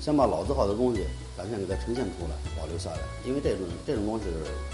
[0.00, 1.04] 先把老字号的东西
[1.38, 2.98] 展现给它呈现出来，保留下来。
[3.24, 4.24] 因为这种这种东西，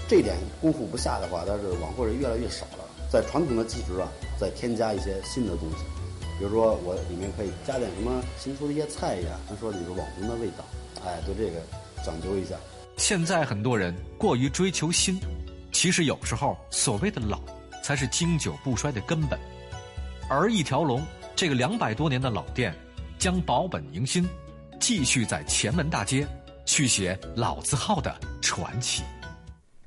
[0.09, 2.83] 这点功夫不下的话，它是往后是越来越少了。
[3.09, 5.85] 在传统的基础上，再添加一些新的东西。
[6.37, 10.65] 比如说，我里面可以加点什么新出的一些菜呀，咱说你是网红的味道，
[11.05, 11.61] 哎，对这个
[12.03, 12.55] 讲究一下。
[12.97, 15.17] 现在很多人过于追求新，
[15.71, 17.39] 其实有时候所谓的老，
[17.83, 19.39] 才是经久不衰的根本。
[20.29, 21.01] 而一条龙
[21.35, 22.75] 这个两百多年的老店，
[23.17, 24.27] 将保本迎新，
[24.79, 26.27] 继续在前门大街
[26.65, 29.03] 续写老字号的传奇。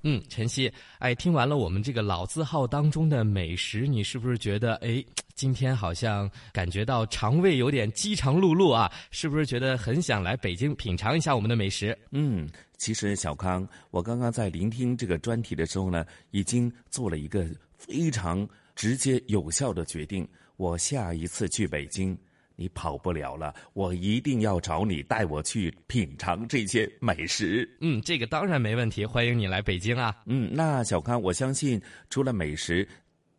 [0.03, 5.05] 嗯，晨曦，哎，听完了我们这个老字号当中的美食，你是不是觉得哎？
[5.35, 11.97] 今天好像感觉到肠胃有点饥肠辘辘啊，是不是觉得很想来北京品尝一下我们的美食？
[12.11, 20.27] 嗯，其实小康，我刚刚在聆听这个专题的时候呢，已经做了一个非常直接有效的决定。
[20.57, 22.19] 我下一次去北京，
[22.59, 27.67] 你跑不了了，我一定要找你带我去品尝这些美食。
[27.81, 30.15] 嗯，这个当然没问题，欢迎你来北京啊。
[30.27, 32.87] 嗯，那小康，我相信除了美食，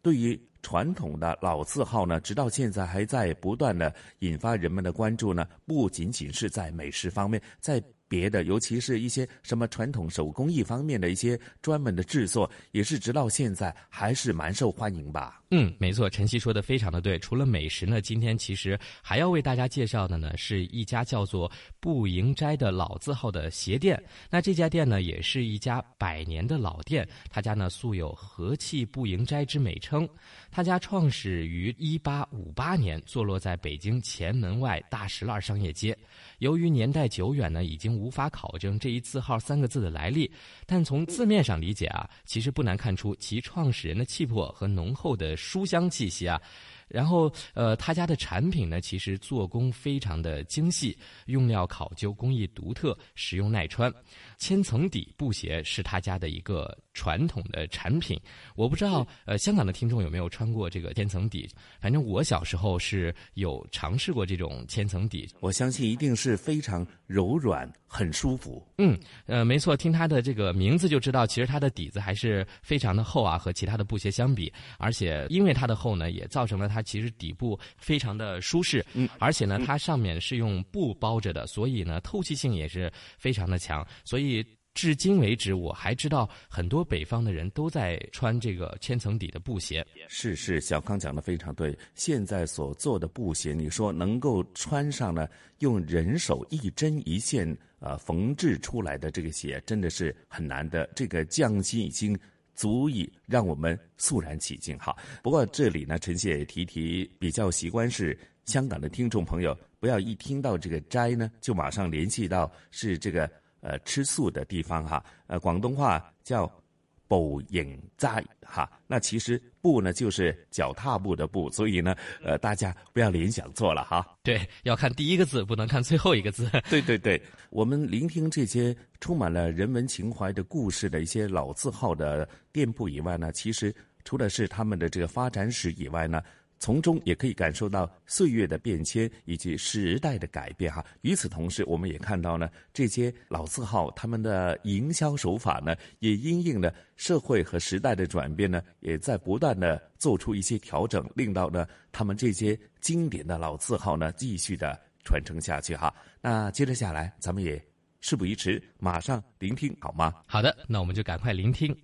[0.01, 0.39] 对于。
[0.61, 5.47] 传统的老字号呢，直到现在还在不断的引发人们的关注呢。
[5.65, 7.81] 不仅仅是在美食方面，在。
[8.09, 15.38] 别的，尤其是一些什么传统手工艺方面的一些专门的制作，也是直到现在还是蛮受欢迎吧。
[15.51, 17.17] 嗯，没错，晨曦说的非常的对。
[17.17, 23.99] 除了美食呢，今天其实还要为大家介绍的呢，是一家叫做步营斋的老字号的鞋店。
[24.29, 30.07] 那这家店呢，也是一家百年的老店，他家呢素有“和气步营斋”之美称。
[30.51, 35.97] 他家创始于一八五八年，坐落在北京前门外大石栏商业街。
[36.37, 40.31] 由于年代久远呢，已经无法考证这一字号三个字的来历，
[40.67, 46.39] 但从字面上理解啊，其实不难看出其创始人的气魄和浓厚的书香气息啊。
[46.87, 50.97] 然后，呃，他家的产品呢，其实做工非常的精细，
[51.27, 53.93] 用料考究，工艺独特，实用耐穿。
[54.39, 58.19] 千层底布鞋是他家的一个传统的产品。
[58.55, 61.47] 我不知道，呃，香港的听众有没有穿过这个千层底？
[61.79, 65.29] 反正我小时候是有尝试过这种千层底。
[65.41, 68.65] 我相信一定是非常柔软，很舒服。
[68.77, 74.51] 嗯，呃，没错，听它的这个名字就知道，其实它的底子还是非常的厚啊，和其他的布鞋相比。
[74.77, 78.85] 而且因为它的厚呢，也造成了它其实底部非常的舒适。
[78.93, 83.85] 嗯，而且呢，它上面是用布包着的，所以呢，透气性也是非常的强。
[84.05, 84.28] 所以
[84.75, 89.85] 至今为止，我还知道很多北方的人都在穿这个千层底的布鞋。
[90.07, 91.77] 是是，小康讲的非常对。
[91.95, 100.89] 现在所做的布鞋，你说能够穿上呢，用人手一针一线呃缝制出来的这个鞋，真的是很难的。
[100.95, 102.17] 这个匠心已经
[102.53, 104.95] 足以让我们肃然起敬哈。
[105.21, 113.29] 不过这里呢，陈谢提提比较习惯是香港的听众朋友，不要一听到这个斋呢，就马上联系到是这个。
[113.61, 116.49] 呃，吃素的地方哈，呃，广东话叫
[117.07, 124.05] “步影斋”哈，那其实“步”呢就是脚踏步的“步”，所以呢，呃，大家不要联想错了哈。
[124.23, 126.49] 对，要看第一个字，不能看最后一个字。
[126.69, 136.21] 对对对，我们聆听这些充满了人文情怀的故事的一些老字号的店铺以外呢，其实除了是他们的这个发展史以外呢。
[136.59, 140.85] 从中也可以感受到岁月的变迁以及时代的改变哈。
[141.01, 155.93] 与此同时，我们也看到呢，这些老字号他们的营销手法呢，也因应了社会和时代的转变呢，也在不断的做出一些调整，令到呢他们这些经典的老字号呢继续的传承下去哈。
[156.21, 157.59] 那接着下来，咱们也
[158.01, 160.13] 事不宜迟，马上聆听好吗？
[160.25, 161.75] 好的，那我们就赶快聆听。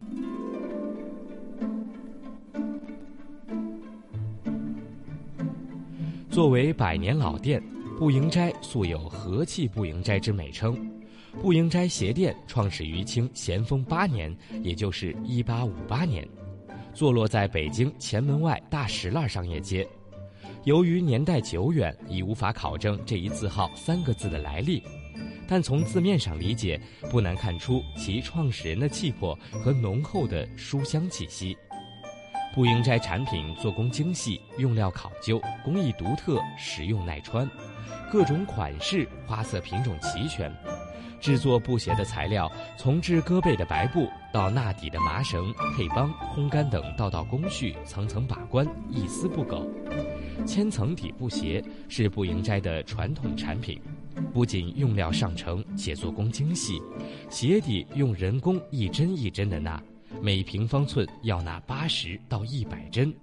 [6.36, 7.64] 作为百年老店，
[7.98, 10.78] 步营斋素有“和气步营斋”之美称。
[11.42, 16.28] 步营斋鞋店创始于清咸丰八年，也就是一八五八年，
[16.94, 19.88] 坐落在北京前门外大石栏商业街。
[20.66, 24.84] 由于年代久远，已无法考证这一字号三个字的来历，
[25.48, 26.78] 但从字面上理解，
[27.10, 31.56] 不难看出其创始人的气魄和浓厚的书香气息。
[32.56, 37.46] 步营斋产品做工精细，用料考究，工艺独特，实用耐穿，
[38.10, 40.50] 各种款式、花色品种齐全。
[41.20, 49.70] 制作布鞋的材料，从制鸽背的白布到纳底的麻绳、配帮、烘干等道道工序，层层把关，一丝不苟。
[50.46, 53.82] 千层底布鞋是步营斋的传统产品，
[54.34, 56.82] 不仅用料上乘，且做工精细，
[57.30, 59.82] 鞋底用人工一针一针的纳。
[60.22, 63.14] 每平方寸要拿八十到一百针，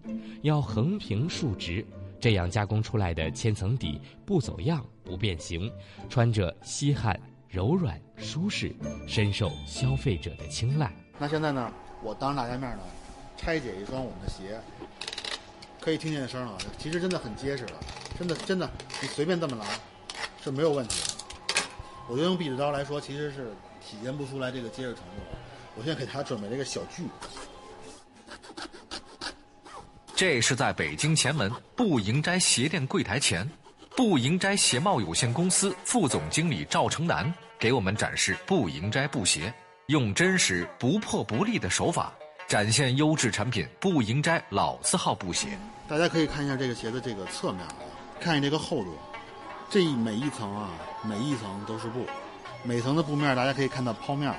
[0.42, 1.84] 要横平竖直，
[2.20, 5.72] 这样加工出来的千层底不走样、不变形，
[6.08, 7.18] 穿着吸汗、
[7.48, 8.74] 柔软、舒适，
[9.06, 10.92] 深受消费者的青睐。
[11.18, 12.82] 那现在呢，我当着大家面呢，
[13.36, 14.60] 拆解一双我们的鞋，
[15.80, 17.80] 可以听见声啊，其实真的很结实了，
[18.18, 19.64] 真的真的，你随便这么拿
[20.42, 21.64] 是没有问题的。
[22.08, 25.22] 我觉得用壁纸刀来说，其实是体现不出来这个结实程度。
[25.74, 27.04] 我现在给他准备了一个小锯，
[30.14, 33.48] 这是在北京前门步营斋鞋店柜台前，
[33.96, 39.52] 步营斋鞋帽有限公司副总经理赵成南给我们展示步营斋布鞋，
[39.86, 42.12] 用真实不破不立的手法
[42.46, 45.58] 展现优质产品步营斋老字号布鞋。
[45.88, 47.74] 大家可以看一下这个鞋的这个侧面啊，
[48.20, 48.96] 看一下这个厚度，
[49.70, 50.70] 这每一层啊，
[51.02, 52.06] 每一层都是布，
[52.62, 54.36] 每层的布面大家可以看到剖面啊。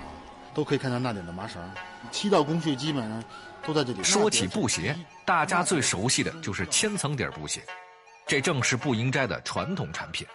[0.53, 1.61] 都可以看到那点的麻绳，
[2.11, 3.23] 七道工序基本上
[3.65, 4.03] 都在这里。
[4.03, 7.61] 说起布鞋，大家最熟悉的就是千层底布鞋，
[8.27, 10.25] 这正是步营斋的传统产品。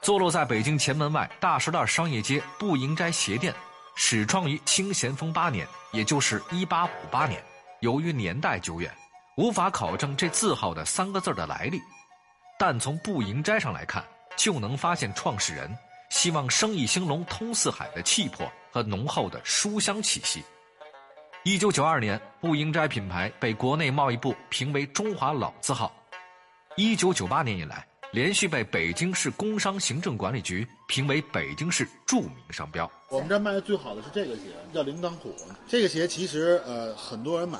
[0.00, 3.54] 坐落在北京前门外大石栏商业街步营斋鞋店，
[3.94, 7.42] 始创于清咸丰八年，也就是一八五八年。
[7.80, 8.92] 由于年代久远，
[9.36, 11.80] 无法考证这字号的三个字的来历，
[12.58, 14.04] 但从步营斋上来看，
[14.36, 15.72] 就能发现创始人
[16.10, 18.50] 希望生意兴隆、通四海的气魄。
[18.72, 20.42] 和浓厚的书香气息。
[21.44, 25.92] 一九九二年，步营斋品牌被国内贸易部评为中华老字号。
[26.76, 32.90] 一九九八年以来，连续被北京市工商行政管理局评为北京市著名商标。
[33.10, 35.34] 我们这卖的最好的是这个鞋，叫铃铛虎。
[35.68, 37.58] 这个鞋其实呃，很多人买，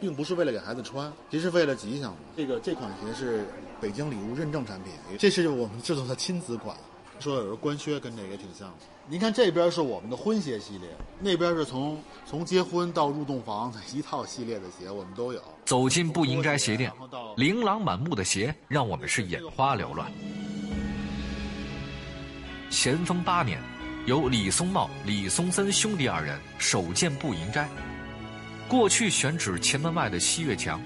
[0.00, 2.14] 并不是为了给孩子穿，其实为了吉祥。
[2.36, 3.46] 这个这款鞋是
[3.80, 6.76] 北京礼物认证产品，这是我们制作的亲子款。
[7.22, 8.74] 说有时候官靴跟这个挺像的。
[9.08, 10.88] 您看这边是我们的婚鞋系列，
[11.20, 15.40] 那边是从从结婚到入洞房的一套系列的鞋，我们都有。
[15.64, 16.92] 走进步营斋鞋店，
[17.36, 20.10] 琳琅满目的鞋让我们是眼花缭乱。
[22.70, 23.60] 咸丰八年，
[24.06, 27.68] 由李松茂、李松森兄弟二人首建步营斋。
[28.68, 30.80] 过去选址前门外的西岳墙，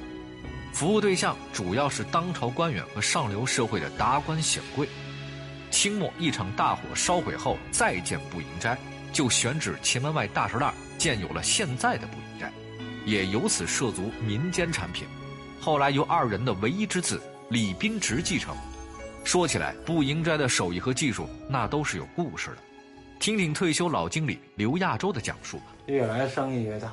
[0.73, 4.89] 服务对象主要是当朝官员和上流社会的达官显贵。
[5.77, 8.79] 清末一场大火烧毁后，再建步营斋，
[9.13, 12.51] 就选址前门外大石栏，建有了现在的步营斋，
[13.05, 15.07] 也由此涉足民间产品。
[15.61, 18.57] 后来由二人的唯一之子李斌直继承。
[19.23, 22.57] 说起来，步营斋的手艺和技术那都是有故事的。
[23.21, 25.67] 听听退休老经理刘亚洲的讲述吧。
[25.89, 26.91] 越来生意越大，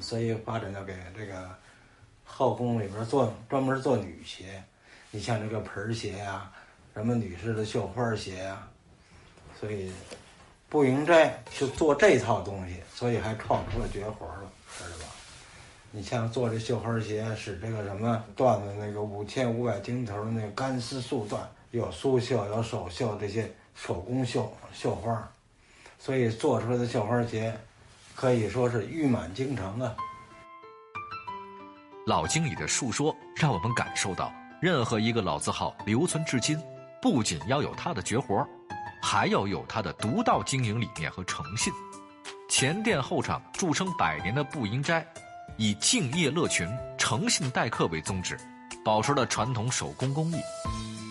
[0.00, 1.56] 所以发展到给这个
[2.24, 4.60] 后宫里边做专门做女鞋，
[5.12, 6.50] 你像这个盆鞋呀。
[6.94, 8.66] 什么女士的绣花鞋呀，
[9.60, 9.90] 所以
[10.68, 15.04] 步营斋就做这套东西，所以还创出了绝活了，知道吧？
[15.90, 21.38] 你像做这绣花鞋，使这个什么缎子那个五千五百斤头的那个干丝素缎，
[21.72, 25.28] 有苏绣，有手绣，这些手工绣绣花，
[25.98, 27.56] 所以做出来的绣花鞋
[28.14, 29.96] 可以说是誉满京城啊。
[32.06, 36.56] 老经理的述说让我们感受到，任何一个老字号留存至今。
[37.04, 38.42] 不仅要有他的绝活，
[39.02, 41.70] 还要有他的独到经营理念和诚信。
[42.48, 45.06] 前店后厂著称百年的步营斋，
[45.58, 48.38] 以敬业乐群、诚信待客为宗旨，
[48.82, 50.36] 保持了传统手工工艺。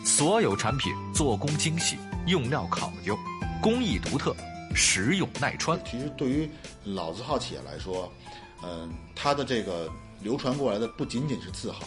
[0.04, 3.16] 所有产品做工精细，用料考究，
[3.62, 4.36] 工艺独特，
[4.74, 5.80] 实用耐穿。
[5.86, 6.50] 其实对于
[6.84, 8.12] 老字号企业来说，
[8.64, 9.88] 嗯，它的这个
[10.22, 11.82] 流传过来的不仅仅是字号，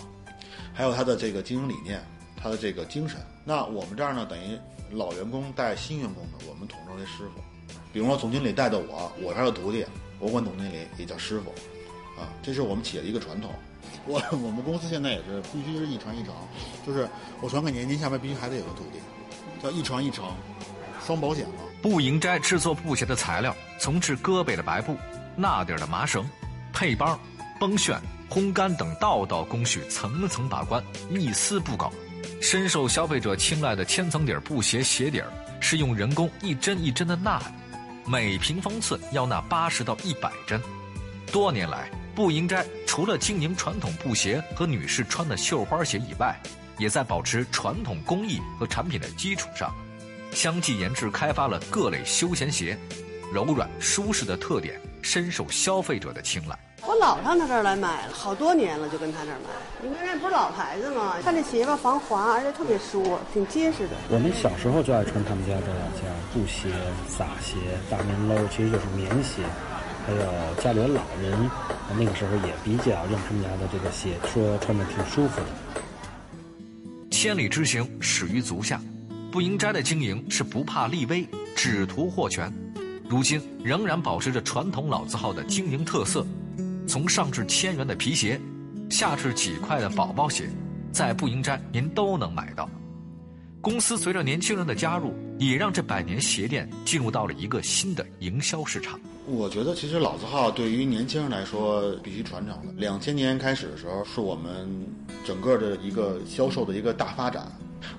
[0.73, 2.01] 还有它的这个经营理念。
[2.39, 3.19] 他的这个精神，
[3.49, 4.59] 那我们这儿呢，等于
[4.91, 7.41] 老员工带新员工的，我们统称为师傅。
[7.93, 9.87] 比如说总经理带的我，我这儿的徒弟，
[10.19, 11.51] 我管总经理也叫师傅，
[12.21, 13.53] 啊，这是我们企业的一个传统。
[14.05, 16.35] 我我们公司现在也是必须是一传一承，
[16.85, 17.09] 就是
[17.41, 18.99] 我传给您，您下边必须还得有个徒弟，
[19.63, 20.25] 叫一传一承，
[21.07, 21.63] 双保险嘛。
[21.81, 24.97] 步营斋制作布鞋的材料，从制胳膊的白布、
[25.37, 26.29] 纳底的麻绳、
[26.73, 27.17] 配帮、
[27.61, 27.97] 绷旋、
[28.29, 31.93] 烘干等道道工序层层把关，一丝不苟。
[32.41, 37.47] 深受消费者青睐的千层底布鞋鞋底儿是用人工一针一针的纳的，
[38.07, 40.61] 每平方寸要纳八十到一百针。
[41.33, 46.39] 多年来，步营斋除了经营传统布鞋和女士穿的绣花鞋以外，
[46.79, 49.75] 也在保持传统工艺和产品的基础上，
[50.31, 52.79] 相继研制开发了各类休闲鞋，
[53.33, 56.59] 柔软舒适的特点深受消费者的青睐。
[56.87, 59.51] 我老上他这儿来买了，好多年了，就跟他这儿买。
[59.83, 61.17] 你看这不是老牌子吗？
[61.25, 63.97] 他这鞋吧防滑，而且特别舒服，挺结实的。
[64.09, 65.67] 我们小时候就爱穿他们家的
[65.97, 66.69] 像布鞋、
[67.09, 67.57] 洒鞋、
[67.91, 69.43] 大棉褛，其实就是棉鞋。
[70.07, 70.21] 还有
[70.63, 71.51] 家里的老人，
[71.99, 75.47] 那个时候也比较用他们家的这个鞋，说穿着挺舒服的。
[77.11, 78.81] 千里之行，始于足下。
[79.33, 82.53] 不营斋的经营是不怕立威，只图获权。
[83.09, 86.27] 如今仍然保持着传统老字号的经营特色。
[86.87, 88.41] 从上至千元的皮鞋，
[88.91, 90.49] 下至几块的宝宝鞋，
[90.93, 92.69] 在步营斋您都能买到。
[93.61, 98.99] 公司随着年轻人的加入，也让这百年鞋店进入到了一个新的营销市场。
[99.27, 102.73] 我觉得其实老字号对于年轻人来说必须传承的。
[102.77, 104.87] 两千年开始的时候，是我们
[105.25, 107.51] 整个的一个销售的一个大发展。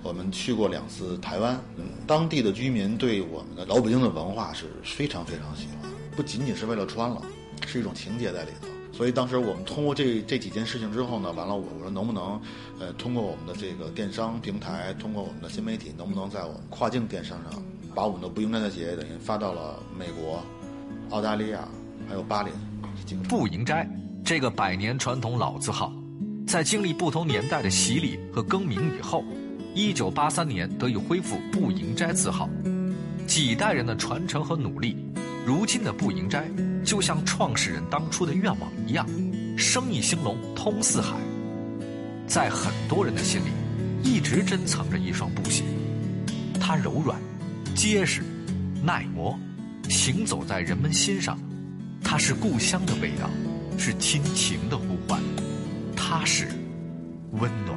[0.04, 1.60] 我们去过两次台湾，
[2.06, 7.22] 当地的居民对我们的老北京的文化是非常非常喜欢，不仅仅是为了穿了，
[7.66, 8.68] 是一种情节在里头。
[8.92, 12.42] 所以当时我们通过这这几件事情之后呢，完了我我说能不能，
[12.80, 17.62] 呃，通过我们的这个电商平台，通过我们的新媒体，能不能在我们跨境电商上，
[17.94, 20.42] 把我们的不营斋的鞋等于发到了美国、
[21.12, 21.68] 澳大利亚，
[22.08, 22.52] 还有巴林。
[23.30, 23.88] 不营斋
[24.26, 25.94] 这个百年传统老字号，
[26.48, 29.24] 在经历不同年代的洗礼和更名以后，
[29.78, 32.50] 一九八三年得以恢复步营斋字号，
[33.28, 34.98] 几代人的传承和努力。
[35.46, 36.50] 如今的步营斋，
[36.84, 39.08] 就像创始人当初的愿望一样，
[39.56, 41.16] 生意兴隆，通四海。
[42.26, 43.52] 在很多人的心里，
[44.02, 45.64] 一直珍藏着一双布鞋，
[46.60, 47.16] 它柔软、
[47.76, 48.24] 结实、
[48.84, 49.38] 耐磨，
[49.90, 51.38] 行走在人们心上。
[52.04, 53.30] 它是故乡的味道，
[53.78, 55.22] 是亲情的呼唤，
[55.96, 56.48] 它是
[57.34, 57.77] 温暖。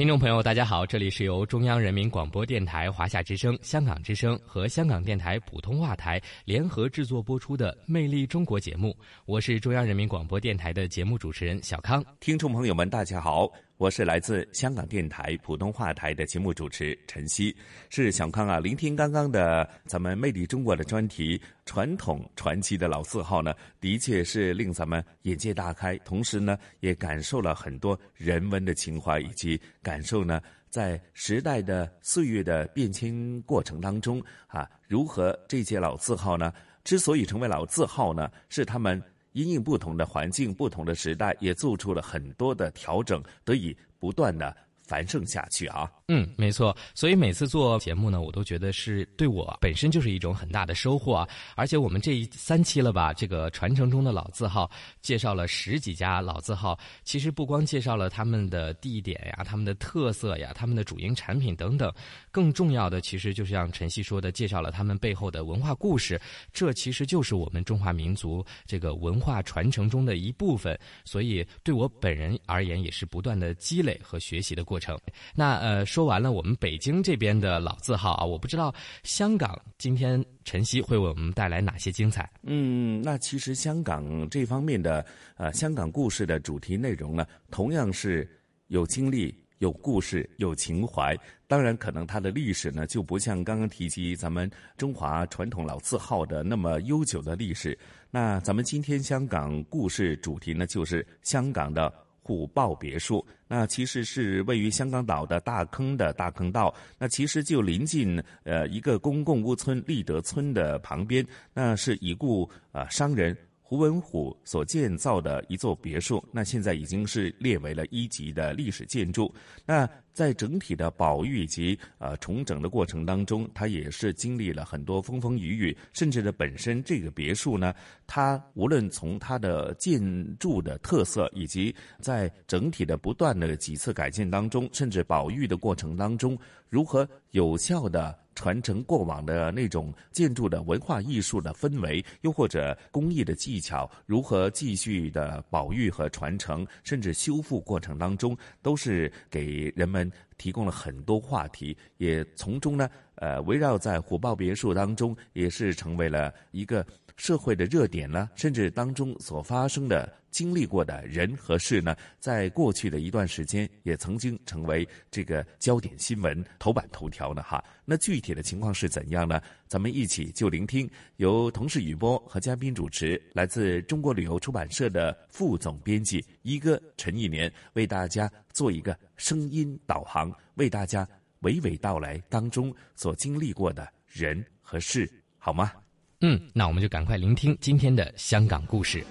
[0.00, 8.96] 听众朋友，大家好，这里是由中央人民广播电台华夏之声、香港之声和香港电台普通话台联合制作播出的《魅力中国》节目，
[9.26, 12.02] 我是中央人民广播电台的节目主持人小康。
[12.18, 13.46] 听众朋友们，大家好。
[13.80, 17.56] 我是来自香港电台普通话台的节目主持陈曦，
[17.88, 18.60] 是小康啊。
[18.60, 36.52] 聆听刚刚的咱们《魅力中国》的专题，传统传奇的老字号呢，的确是令咱们眼界大开，同时呢，也感受了很多人文的情怀，以及感受呢，在时代的岁月的变迁过程当中啊，如何这些老字号呢，
[36.84, 39.02] 之所以成为老字号呢，是他们。
[39.32, 44.56] 因应不同的环境、不同的时代，也做出了很多的调整，得以不断的。
[44.82, 45.88] 繁盛下去啊！
[46.12, 46.76] 嗯，没错。
[46.92, 51.28] 所以每次做节目呢，我都觉得是对我本身就是一种很大的收获啊！
[51.54, 54.68] 而且我们这一三期了吧，这个传承中的老字号，
[55.00, 56.76] 介绍了十几家老字号。
[57.04, 61.94] 其实不光介绍了他们的地点呀、他们的特色呀、他们的主营产品等等，
[62.32, 66.20] 更重要的其实就像晨曦说的，介绍了他们背后的文化故事。
[66.52, 70.76] 这其实就是我们中华民族这个文化传承中的一部分。
[71.04, 74.98] 所以对我本人而言，也是不断的积累和学习的过程。
[75.36, 82.26] 那呃，说说完了我们北京这边的老字号啊，我不知道香港今天晨曦会为我们带来哪些精彩。
[82.42, 85.04] 嗯，那其实香港这方面的
[85.36, 88.26] 呃香港故事的主题内容呢，同样是
[88.68, 91.14] 有经历、有故事、有情怀。
[91.46, 97.78] 当然，可能它的历史呢就不像刚刚提及咱们中华传统老字号的那么悠久的历史。
[98.10, 101.92] 那咱们今天香港故事主题呢，就是香港的。
[102.30, 103.26] 古堡别墅。
[103.48, 113.36] 那其实是位于香港岛的大坑的大坑道，那其实就临近呃一个公共屋村立德村的旁边，那是已故呃商人。
[113.70, 119.32] 胡文虎所建造的一座别墅，那现在已经是列为了一级的历史建筑。
[119.64, 127.72] 那在整体的保育以及呃重整的过程当中，它也是经历了很多风风雨雨，甚至呢本身这个别墅呢，
[128.08, 130.02] 它无论从它的建
[130.38, 136.36] 筑的特色，以及在整体的不断的几次改建当中，甚至保育的过程当中，
[136.68, 138.18] 如何有效的。
[138.40, 152.88] 传承过往的那种建筑的文化艺术的氛围，又或者工艺的技巧，如何继续的保育和传承，甚至修复过程当中，都是给人们提供了很多话题，也从中呢，
[153.20, 156.84] 呃，围绕在虎豹别墅当中，也是成为了一个。
[157.16, 167.42] 社会的热点呢，甚至当中所发生的、经历过的人和事呢，在过去的一段时间也曾经成为这个焦点新闻、头版头条呢。
[167.42, 169.38] 哈，那具体的情况是怎样呢？
[169.68, 181.06] 咱们一起就聆听由同事雨波和嘉宾主持，来自中国旅游出版社的副总编辑一哥陈一年为大家做一个声音导航，为大家
[181.42, 185.72] 娓娓道来当中所经历过的人和事，好吗？
[186.20, 189.04] 嗯，那我们就赶快聆听今天的香港故事。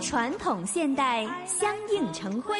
[0.00, 2.56] 传统现代相映成辉，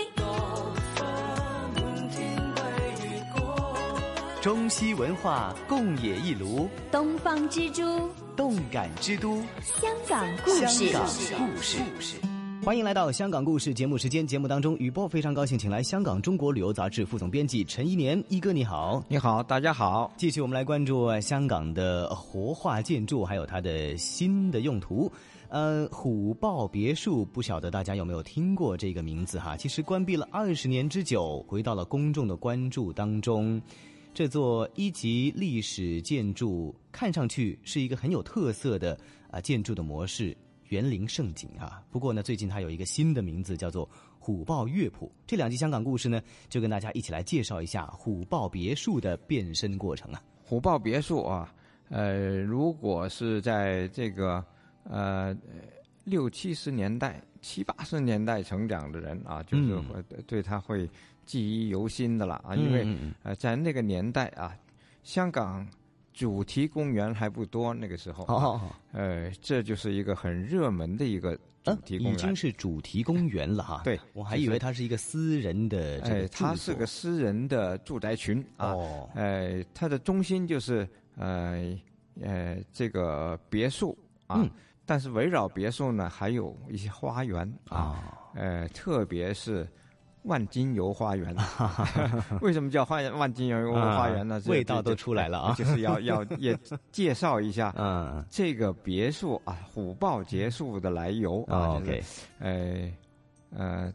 [4.41, 10.89] 中西文化共冶一炉，东方之珠，动感之都，香港故事。
[10.91, 12.32] 香港故事。
[12.65, 14.25] 欢迎来到香港故事节目时间。
[14.25, 20.13] 节目当中，雨波非常高兴，请来香港中国旅游杂志副总编辑陈一年一哥，你好，你好，大家好。
[20.17, 25.11] 继续我们来关注香港的活化建筑，还有它的新的用途。
[25.49, 29.57] 呃，虎豹别墅，不晓得大家有没有听过这个名字哈？
[29.57, 33.61] 其实关闭了二十年之久，回到了公众的关注当中。
[34.15, 38.97] 这座一级历史建筑看上去是一个很有特色的
[39.33, 40.37] 啊建筑的模式。
[40.73, 43.87] 园林盛景啊，不过呢，最近它有一个新的名字，叫做
[44.19, 45.13] 虎豹乐谱。
[45.27, 50.23] 这两集香港故事呢，就跟大家一起来介绍一下虎豹别墅的变身过程啊。
[50.43, 51.55] 虎豹别墅啊，
[51.91, 54.43] 呃，如果是在这个
[54.85, 55.37] 呃
[56.05, 60.89] 六七十年代、七八十年代成长的人啊，就是会对他会
[61.27, 62.87] 记忆犹新的了啊，因为
[63.23, 64.57] 呃在那个年代啊，
[65.03, 65.69] 香港。
[66.13, 68.61] 主题公园还不多，那个时候，
[68.93, 71.35] 呃，这就是一个很热门的一个
[71.65, 73.81] 主题公园，已经是主题公园了哈。
[73.85, 78.75] 对，我还以为它是一个私人的这个它是个私人的住宅群啊。
[79.15, 80.87] 呃，它的中心就是
[81.17, 81.79] 呃
[82.21, 83.97] 呃这个别墅
[84.27, 84.49] 啊，
[84.85, 89.67] 但是围绕别墅呢还有一些花园啊，呃，特别是。
[90.25, 91.35] 万金油花园，
[92.41, 94.41] 为什么叫花万金油花园呢？
[94.47, 95.55] 味道都出来了啊！
[95.59, 96.57] 就是要要也
[96.93, 101.77] 介绍一下，嗯，这个别墅啊，虎豹别墅的来由啊。
[101.77, 102.03] OK，
[102.39, 102.93] 呃
[103.51, 103.93] 呃，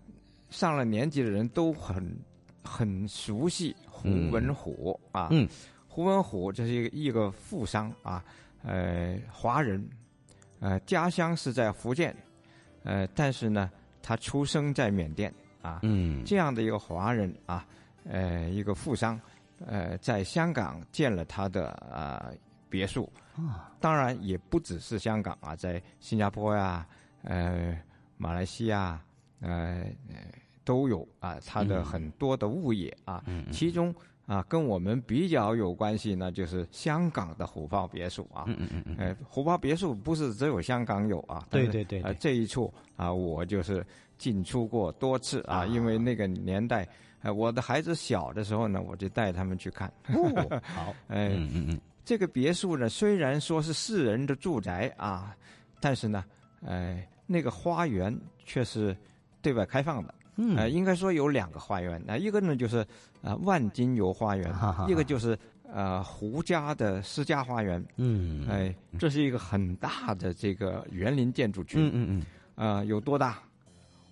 [0.50, 2.16] 上了年纪的人都很
[2.62, 5.30] 很熟悉胡文虎啊。
[5.32, 5.48] 嗯，
[5.88, 8.24] 胡文虎这是一个一个富商啊，
[8.64, 9.88] 呃，华人，
[10.60, 12.16] 呃，家乡是在福建，
[12.84, 13.72] 呃，但是呢，
[14.04, 15.34] 他出生在缅甸。
[15.68, 17.66] 啊，嗯，这样的一个华人啊，
[18.06, 19.20] 呃，一个富商，
[19.66, 22.34] 呃，在香港建了他的呃
[22.70, 23.12] 别墅。
[23.36, 26.88] 啊，当然也不只是香港啊，在新加坡呀，
[27.24, 27.78] 呃，
[28.18, 29.00] 马来西亚，
[29.42, 29.86] 呃，
[30.64, 33.94] 都有啊，他的很多的物业啊，其中
[34.28, 43.84] 啊，跟我们比较有关系呢，就是香港的虎豹别墅啊，嗯嗯嗯，呃，虎豹别墅不是只有香港有啊，对对对，呃，这一处啊，我就是。
[44.18, 46.88] 进出过多次啊，因为那个年代，
[47.22, 49.94] 呃，我的孩子小的时候呢，我就带他们去看。
[50.64, 55.38] 好，哎，嗯嗯嗯，这个别墅呢，虽然说是私人的住宅啊，
[55.80, 56.26] 但是呢，
[56.66, 58.12] 哎，那个花园
[58.44, 58.98] 却是
[59.40, 60.12] 对外开放的。
[60.38, 62.86] 嗯，呃，应该说有两个花园，那一个呢就是
[63.22, 64.54] 啊万金油花园，
[64.88, 65.38] 一个就是
[65.72, 67.84] 呃胡家的私家花园。
[67.98, 71.88] 嗯，哎，这是一个很大的这个园林建筑群。
[71.88, 72.24] 嗯嗯
[72.56, 73.40] 嗯，啊，有多大？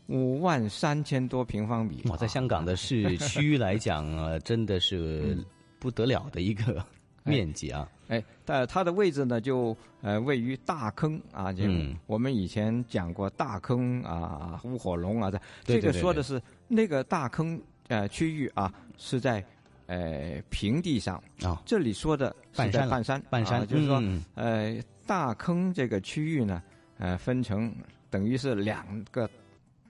[0.07, 5.36] 五万三千多平方米，哇，在香港的市区来讲啊，真的是
[5.80, 6.86] 不得了的一个
[7.26, 7.89] 面积啊！
[8.07, 11.63] 哎，但它的位置呢，就呃位于大坑啊，就
[12.05, 15.30] 我们以前讲过大坑啊，乌火龙啊，
[15.63, 17.59] 这这个说的是那个大坑
[17.89, 19.43] 呃区域啊，是在
[19.88, 21.61] 呃平地上啊。
[21.65, 24.01] 这里说的是在半山，半山就是说
[24.36, 26.63] 呃大坑这个区域呢。
[26.97, 27.76] 呃分成
[28.09, 29.30] 等于是两个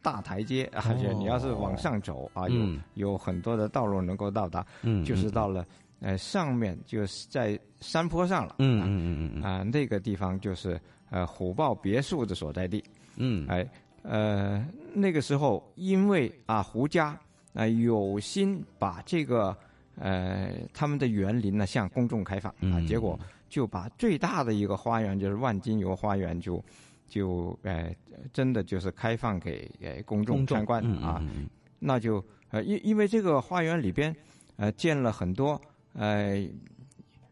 [0.01, 5.63] 大台阶，而且你要是往上走啊，有嗯有很多的道路能够到达，嗯就是到了
[6.05, 10.79] 呃上面就是在山坡上了，嗯嗯嗯嗯啊、那个地方就是
[11.09, 12.83] 呃虎豹别墅的所在地，
[13.15, 13.67] 嗯，哎
[14.03, 17.19] 呃那个时候因为啊胡家
[17.53, 19.57] 啊、有心把这个
[19.95, 26.63] 呃他们的园林呢向公众开放啊，嗯结果就把最大的一个花园就是万金油花园就
[27.07, 27.89] 就呃
[28.31, 31.49] 真的就是开放给呃公众参观嗯啊，嗯嗯。
[31.79, 34.15] 那就呃因因为这个花园里边
[34.57, 35.59] 呃建了很多
[35.95, 36.47] 呃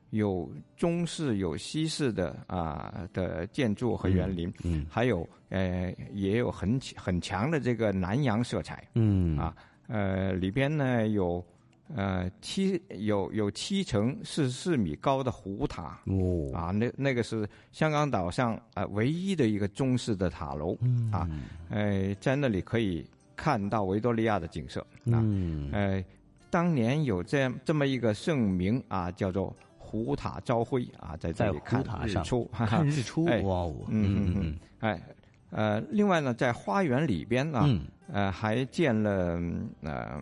[0.09, 0.47] 有
[0.77, 9.37] 中式有西式的啊、的建筑和园林，嗯还有呃也有很很强的这个南洋色彩，嗯。
[9.37, 9.55] 啊
[9.87, 11.43] 呃里边呢有
[11.95, 16.49] 呃七有有七层四十四米高的湖塔哦。
[16.53, 21.11] 啊那那个是香港岛上呃唯一的一个中式的塔楼、嗯。
[21.11, 21.27] 啊
[21.69, 23.05] 呃在那里可以
[23.35, 24.79] 看到维多利亚的景色
[25.11, 25.69] 啊嗯。
[25.73, 26.03] 呃
[26.53, 29.53] 当年有这样这么一个盛名啊叫做。
[29.95, 35.01] 湖塔朝晖啊，在这里在看湖塔上日出，看日出哎哇哦嗯嗯嗯嗯嗯，哎，
[35.51, 39.39] 呃，另外呢，在花园里边呢，嗯呃，还建了
[39.83, 40.19] 呃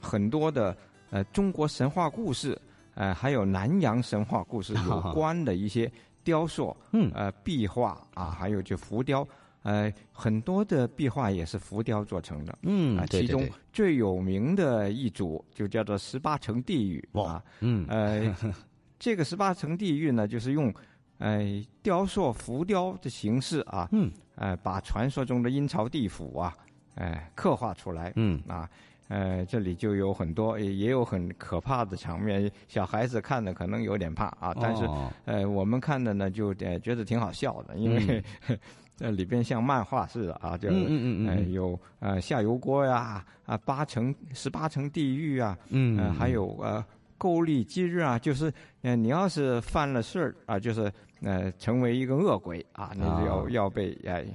[0.00, 0.76] 很多的
[1.10, 2.56] 呃中国神话故事，
[2.94, 5.90] 呃，还有南洋神话故事 有关的一些
[6.22, 9.26] 雕塑，嗯，呃，壁画啊，还有就浮雕。
[9.62, 17.84] 呃，很多的壁画也是浮雕做成的，啊，嗯对对其中最有名的一组就叫做十八层地狱啊，嗯。
[17.88, 18.34] 呃，
[18.98, 20.72] 这个十八层地狱呢，就是用
[21.18, 21.40] 呃
[21.82, 26.56] 雕塑浮雕的形式啊，嗯，呃，把传说中的阴曹地府啊，
[26.94, 28.42] 呃，刻画出来，嗯。
[28.48, 28.68] 啊。
[29.08, 35.10] 呃，这里就有很多，也也有很可怕的场面，小孩子看的可能有点怕啊，但是、哦。
[35.24, 38.22] 呃，我们看的呢就呃觉得挺好笑的，因为、
[39.00, 46.84] 这里边像漫画似的啊，就嗯嗯嗯嗯呃有呃下油锅呀啊八层十八层地狱啊，嗯呃还有呃
[47.16, 50.92] 勾力今日啊，就是呃你要是犯了事儿啊，就是
[51.22, 53.46] 呃成为一个恶鬼啊，你就要、啊。
[53.48, 54.26] 要被哎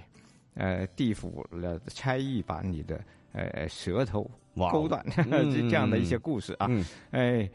[0.55, 2.99] 呃地府的差役把你的
[3.33, 4.27] 呃舌头
[4.71, 6.83] 勾断，嗯 这这样的一些故事啊，嗯。
[7.11, 7.47] 哎，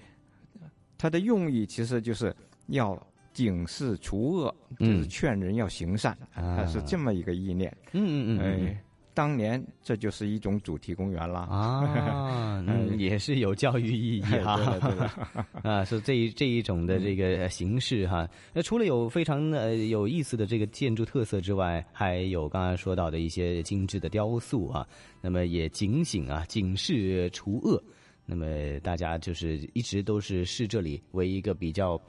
[0.96, 2.32] 它的用意其实就是
[2.68, 2.94] 要
[3.32, 7.74] 警示除恶，就是嗯劝人要行善，啊它是这么一个意念。
[7.92, 11.40] 嗯嗯嗯嗯哎，当年这就是一种主题公园啦。
[11.42, 14.58] 啊， 嗯，也是有教育意义哈，
[15.62, 18.28] 啊，是这一这一种的这个形式哈。
[18.52, 24.86] 那除了有非常呃有意思的这个建筑特色之外，还有刚刚说到的一些精致的雕塑啊，
[25.20, 27.82] 那么也警醒啊，警示除恶。
[28.26, 28.46] 那么
[28.80, 32.00] 大家就是一直都是视这里为一个比较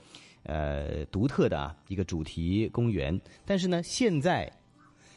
[0.44, 4.52] 呃独特的啊一个主题公园，但是呢，现在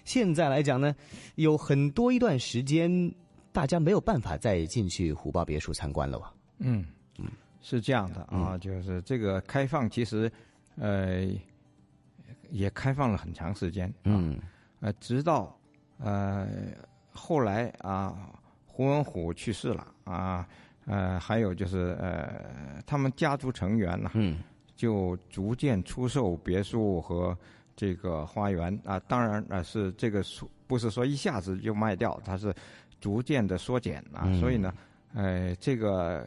[0.05, 0.95] 现在来讲呢，
[1.37, 3.13] 有很多一段时间，
[3.53, 6.35] 大家没有办法再进去虎豹别墅参观了吧？
[6.59, 6.85] 嗯，
[7.63, 10.31] 是这样的啊，就是这个开放其实
[10.77, 11.27] 呃
[12.51, 14.39] 也开放了很长时间，嗯，
[14.81, 15.59] 呃，直到
[15.99, 16.47] 呃
[17.11, 18.31] 后来啊，
[18.67, 20.47] 胡文虎去世了啊，
[20.85, 24.39] 呃，还有就是呃他们家族成员呢，嗯，
[24.77, 27.37] 就逐渐出售别墅和
[27.77, 28.79] 这个花园。
[28.85, 32.55] 啊，当然啊是这个数不是说一下子就卖掉，它是
[33.01, 34.41] 逐渐的缩减啊，嗯。
[34.41, 34.73] 所以呢，
[35.15, 36.27] 呃，这个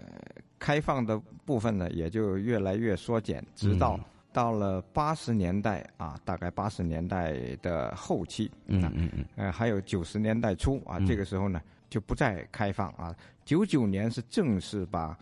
[0.60, 11.06] 开放的部分呢也就越来越缩减，直到嗯到了八十年代啊，大概八十年代的后期，嗯嗯嗯，呃，还有九十年代初啊，嗯。
[11.08, 13.16] 这个时候呢就不再开放啊。
[13.46, 15.18] 九九年是正式把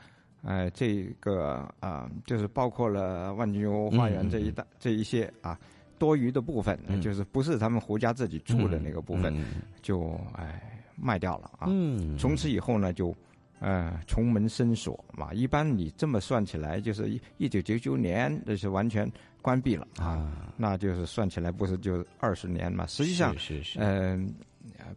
[0.45, 5.59] 呃这个啊、就是包括了万金油花园这一大、这一些啊
[5.99, 11.67] 多余的部分，嗯就是不是他们胡家自己住的那个部分，嗯就哎卖掉了啊。
[11.69, 13.13] 嗯从此以后呢就。
[13.61, 19.09] 呃，重门深锁嘛，一般你这么算起来，就是一一九九九年，这是完全
[19.41, 22.85] 关闭了啊，那就是算起来不是就二十年嘛？
[22.85, 24.33] 实际上，是是是嗯、呃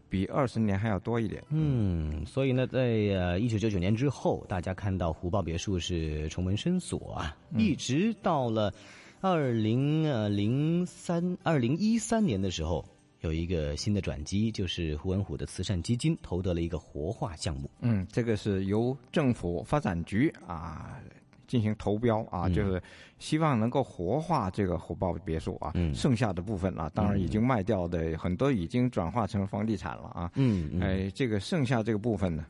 [0.08, 1.42] 比二十年还要多一点。
[1.50, 8.72] 嗯，所以呢，在呃一九九九年之后，大家看到虎豹别墅是重门深锁啊，嗯一直到了
[9.20, 12.84] 二零呃零三二零一三年的时候，
[13.20, 17.70] 有一个新的转机，就是胡文虎的慈善基金投得了一个活化项目。
[17.80, 21.00] 嗯，这个是由政府发展局啊
[21.48, 22.54] 进行投标啊，嗯。
[22.54, 22.80] 就是
[23.18, 25.72] 希望能够活化这个虎豹别墅啊。
[25.74, 25.92] 嗯。
[25.92, 30.30] 剩下的部分啊，当然已经卖掉的、很多已经转化成房地产了啊。
[30.36, 30.80] 嗯嗯。
[30.80, 32.46] 哎，这个剩下这个部分呢，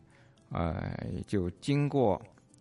[0.51, 0.93] 呃，
[1.27, 2.21] 就经过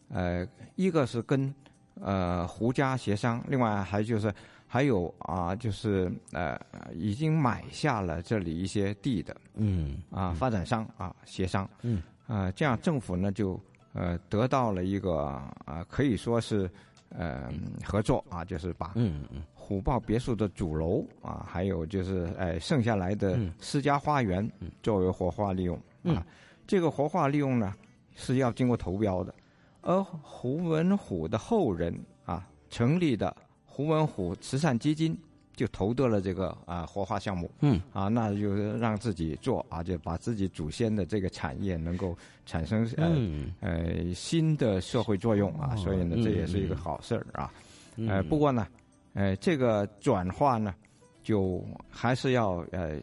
[0.09, 1.53] 呃，一个是跟
[1.99, 4.33] 呃胡家协商，另外还就是
[4.65, 6.57] 还有啊，就是呃，
[6.93, 12.01] 已经买下了这里一些地的，嗯啊，发展商啊，协商，嗯。
[12.27, 13.57] 啊，这样政府呢就
[13.97, 15.17] 呃得到了一个
[15.65, 16.69] 啊，可以说是
[17.09, 17.51] 呃
[17.83, 19.41] 合作啊，就是把嗯嗯。
[19.53, 24.49] 虎豹别墅的主楼啊，还有就是哎剩下来的私家花园
[24.81, 25.75] 作为活化利用
[26.05, 26.25] 啊，
[26.65, 27.73] 这个活化利用呢
[28.15, 29.35] 是要经过投标的，
[29.81, 31.93] 而胡文虎的后人
[32.23, 33.35] 啊成立的
[33.65, 35.17] 胡文虎慈善基金
[35.57, 37.81] 就投得了这个啊活化项目，嗯。
[37.91, 43.53] 啊，那就让自己做啊，就把自己祖先的这个产业能够产生呃、嗯。
[43.59, 47.51] 呃新的社会作用啊，哦所以呢这也是一个嗯好事儿啊，
[47.95, 48.07] 嗯。
[48.07, 48.67] 呃不过呢，
[49.13, 50.75] 呃这个转化呢
[51.23, 52.99] 就还是要呃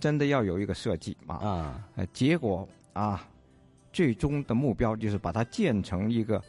[0.00, 1.36] 真的要有一个设计嘛。
[1.36, 3.24] 啊，呃结果啊
[3.92, 6.42] 最终的目标就是把它建成一个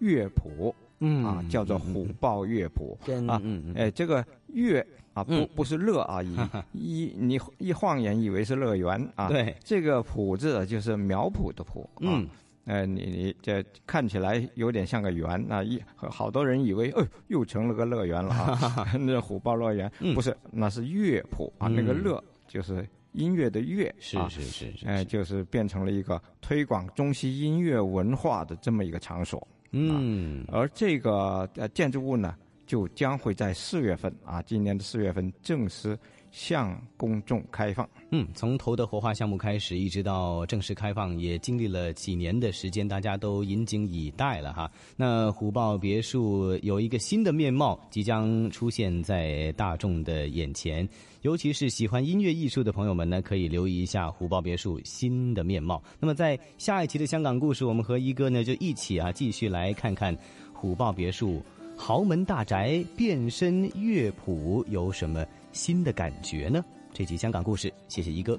[0.00, 0.74] 乐谱。
[1.02, 2.96] 嗯啊，叫做虎豹乐谱
[3.28, 3.74] 啊，嗯嗯。
[3.76, 5.48] 哎，这个乐啊，不嗯。
[5.54, 6.36] 不是乐啊，一
[6.72, 12.28] 一你一晃眼以为是乐园啊，对，这个谱字就是苗圃的圃，嗯，
[12.66, 22.02] 呃，你你这看起来有点像个园啊，一好多人以为，哎，又成了个乐园了啊， 那虎豹乐园不是，那是乐谱啊，那个嗯。
[22.04, 22.88] 乐就是。
[23.12, 29.46] 音乐的乐是是是哎，就是变成了一个推广中西音乐文化的这么一个场所。
[29.72, 32.34] 嗯，而这个呃建筑物呢，
[32.66, 35.98] 就将会在四月份啊，今年的四月份正式
[36.30, 37.88] 向公众开放。
[38.10, 44.70] 嗯，从投的活化项目开始，一直到正式开放，也经历了几年的时间，大家都引颈以待了哈。
[44.96, 50.86] 那虎豹别墅有一个新的面貌即将出现在大众的眼前，
[51.22, 55.82] 尤其是喜欢音乐艺术的朋友们呢，可以留意一下虎豹别墅新的面貌。
[55.98, 60.16] 那么在下一期的香港故事，我们和一哥呢就一起啊继续来看看
[60.52, 61.40] 虎豹别墅
[61.76, 66.64] 豪门大宅变身乐谱有什么新的感觉呢？
[66.92, 68.38] 这集香港故事，谢谢一哥。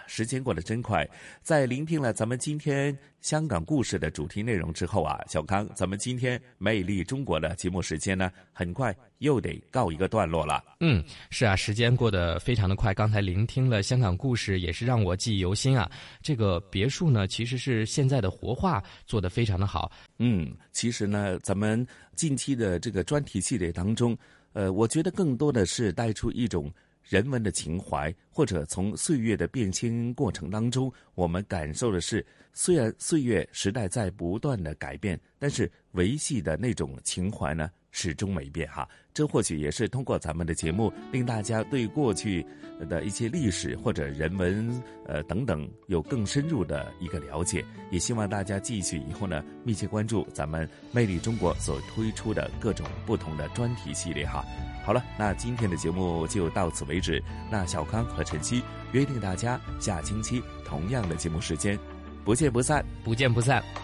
[0.11, 1.09] 时间过得真快！
[1.41, 10.61] 在聆听了咱们今天香港故事的主题内容之后啊，小康，咱们今天《魅力中国》的节目时间呢，很快又得告一个段落了。
[10.81, 12.93] 嗯，是啊，时间过得非常的快。
[12.93, 15.89] 刚才聆听了香港故事，也是让我记忆犹新啊。
[16.21, 19.89] 这个别墅呢，其实是现在的活化做得非常的好。
[20.17, 21.87] 嗯，其实呢，咱们
[22.17, 24.17] 近期的这个专题系列当中，
[24.51, 26.69] 呃，我觉得更多的是带出一种。
[27.11, 38.87] 人文的情怀，或者从岁月的变迁过程当中，我们感受的是，虽然岁月时代在不断的改变，但是维系的那种情怀呢，始终没变哈。
[39.13, 42.45] 这或许也是通过咱们的节目，令大家对过去
[42.89, 47.63] 的一些历史或者人文呃等等有更深入的一个了解。
[47.91, 54.45] 也希望大家继续以后呢，密切关注咱们魅力中国所推出的各种不同的专题系列哈。
[54.85, 57.21] 好了，那今天的节目就到此为止。
[57.51, 58.63] 那小康和晨曦
[58.93, 61.77] 约定大家下星期同样的节目时间，
[62.23, 63.81] 不见不散，不见不散。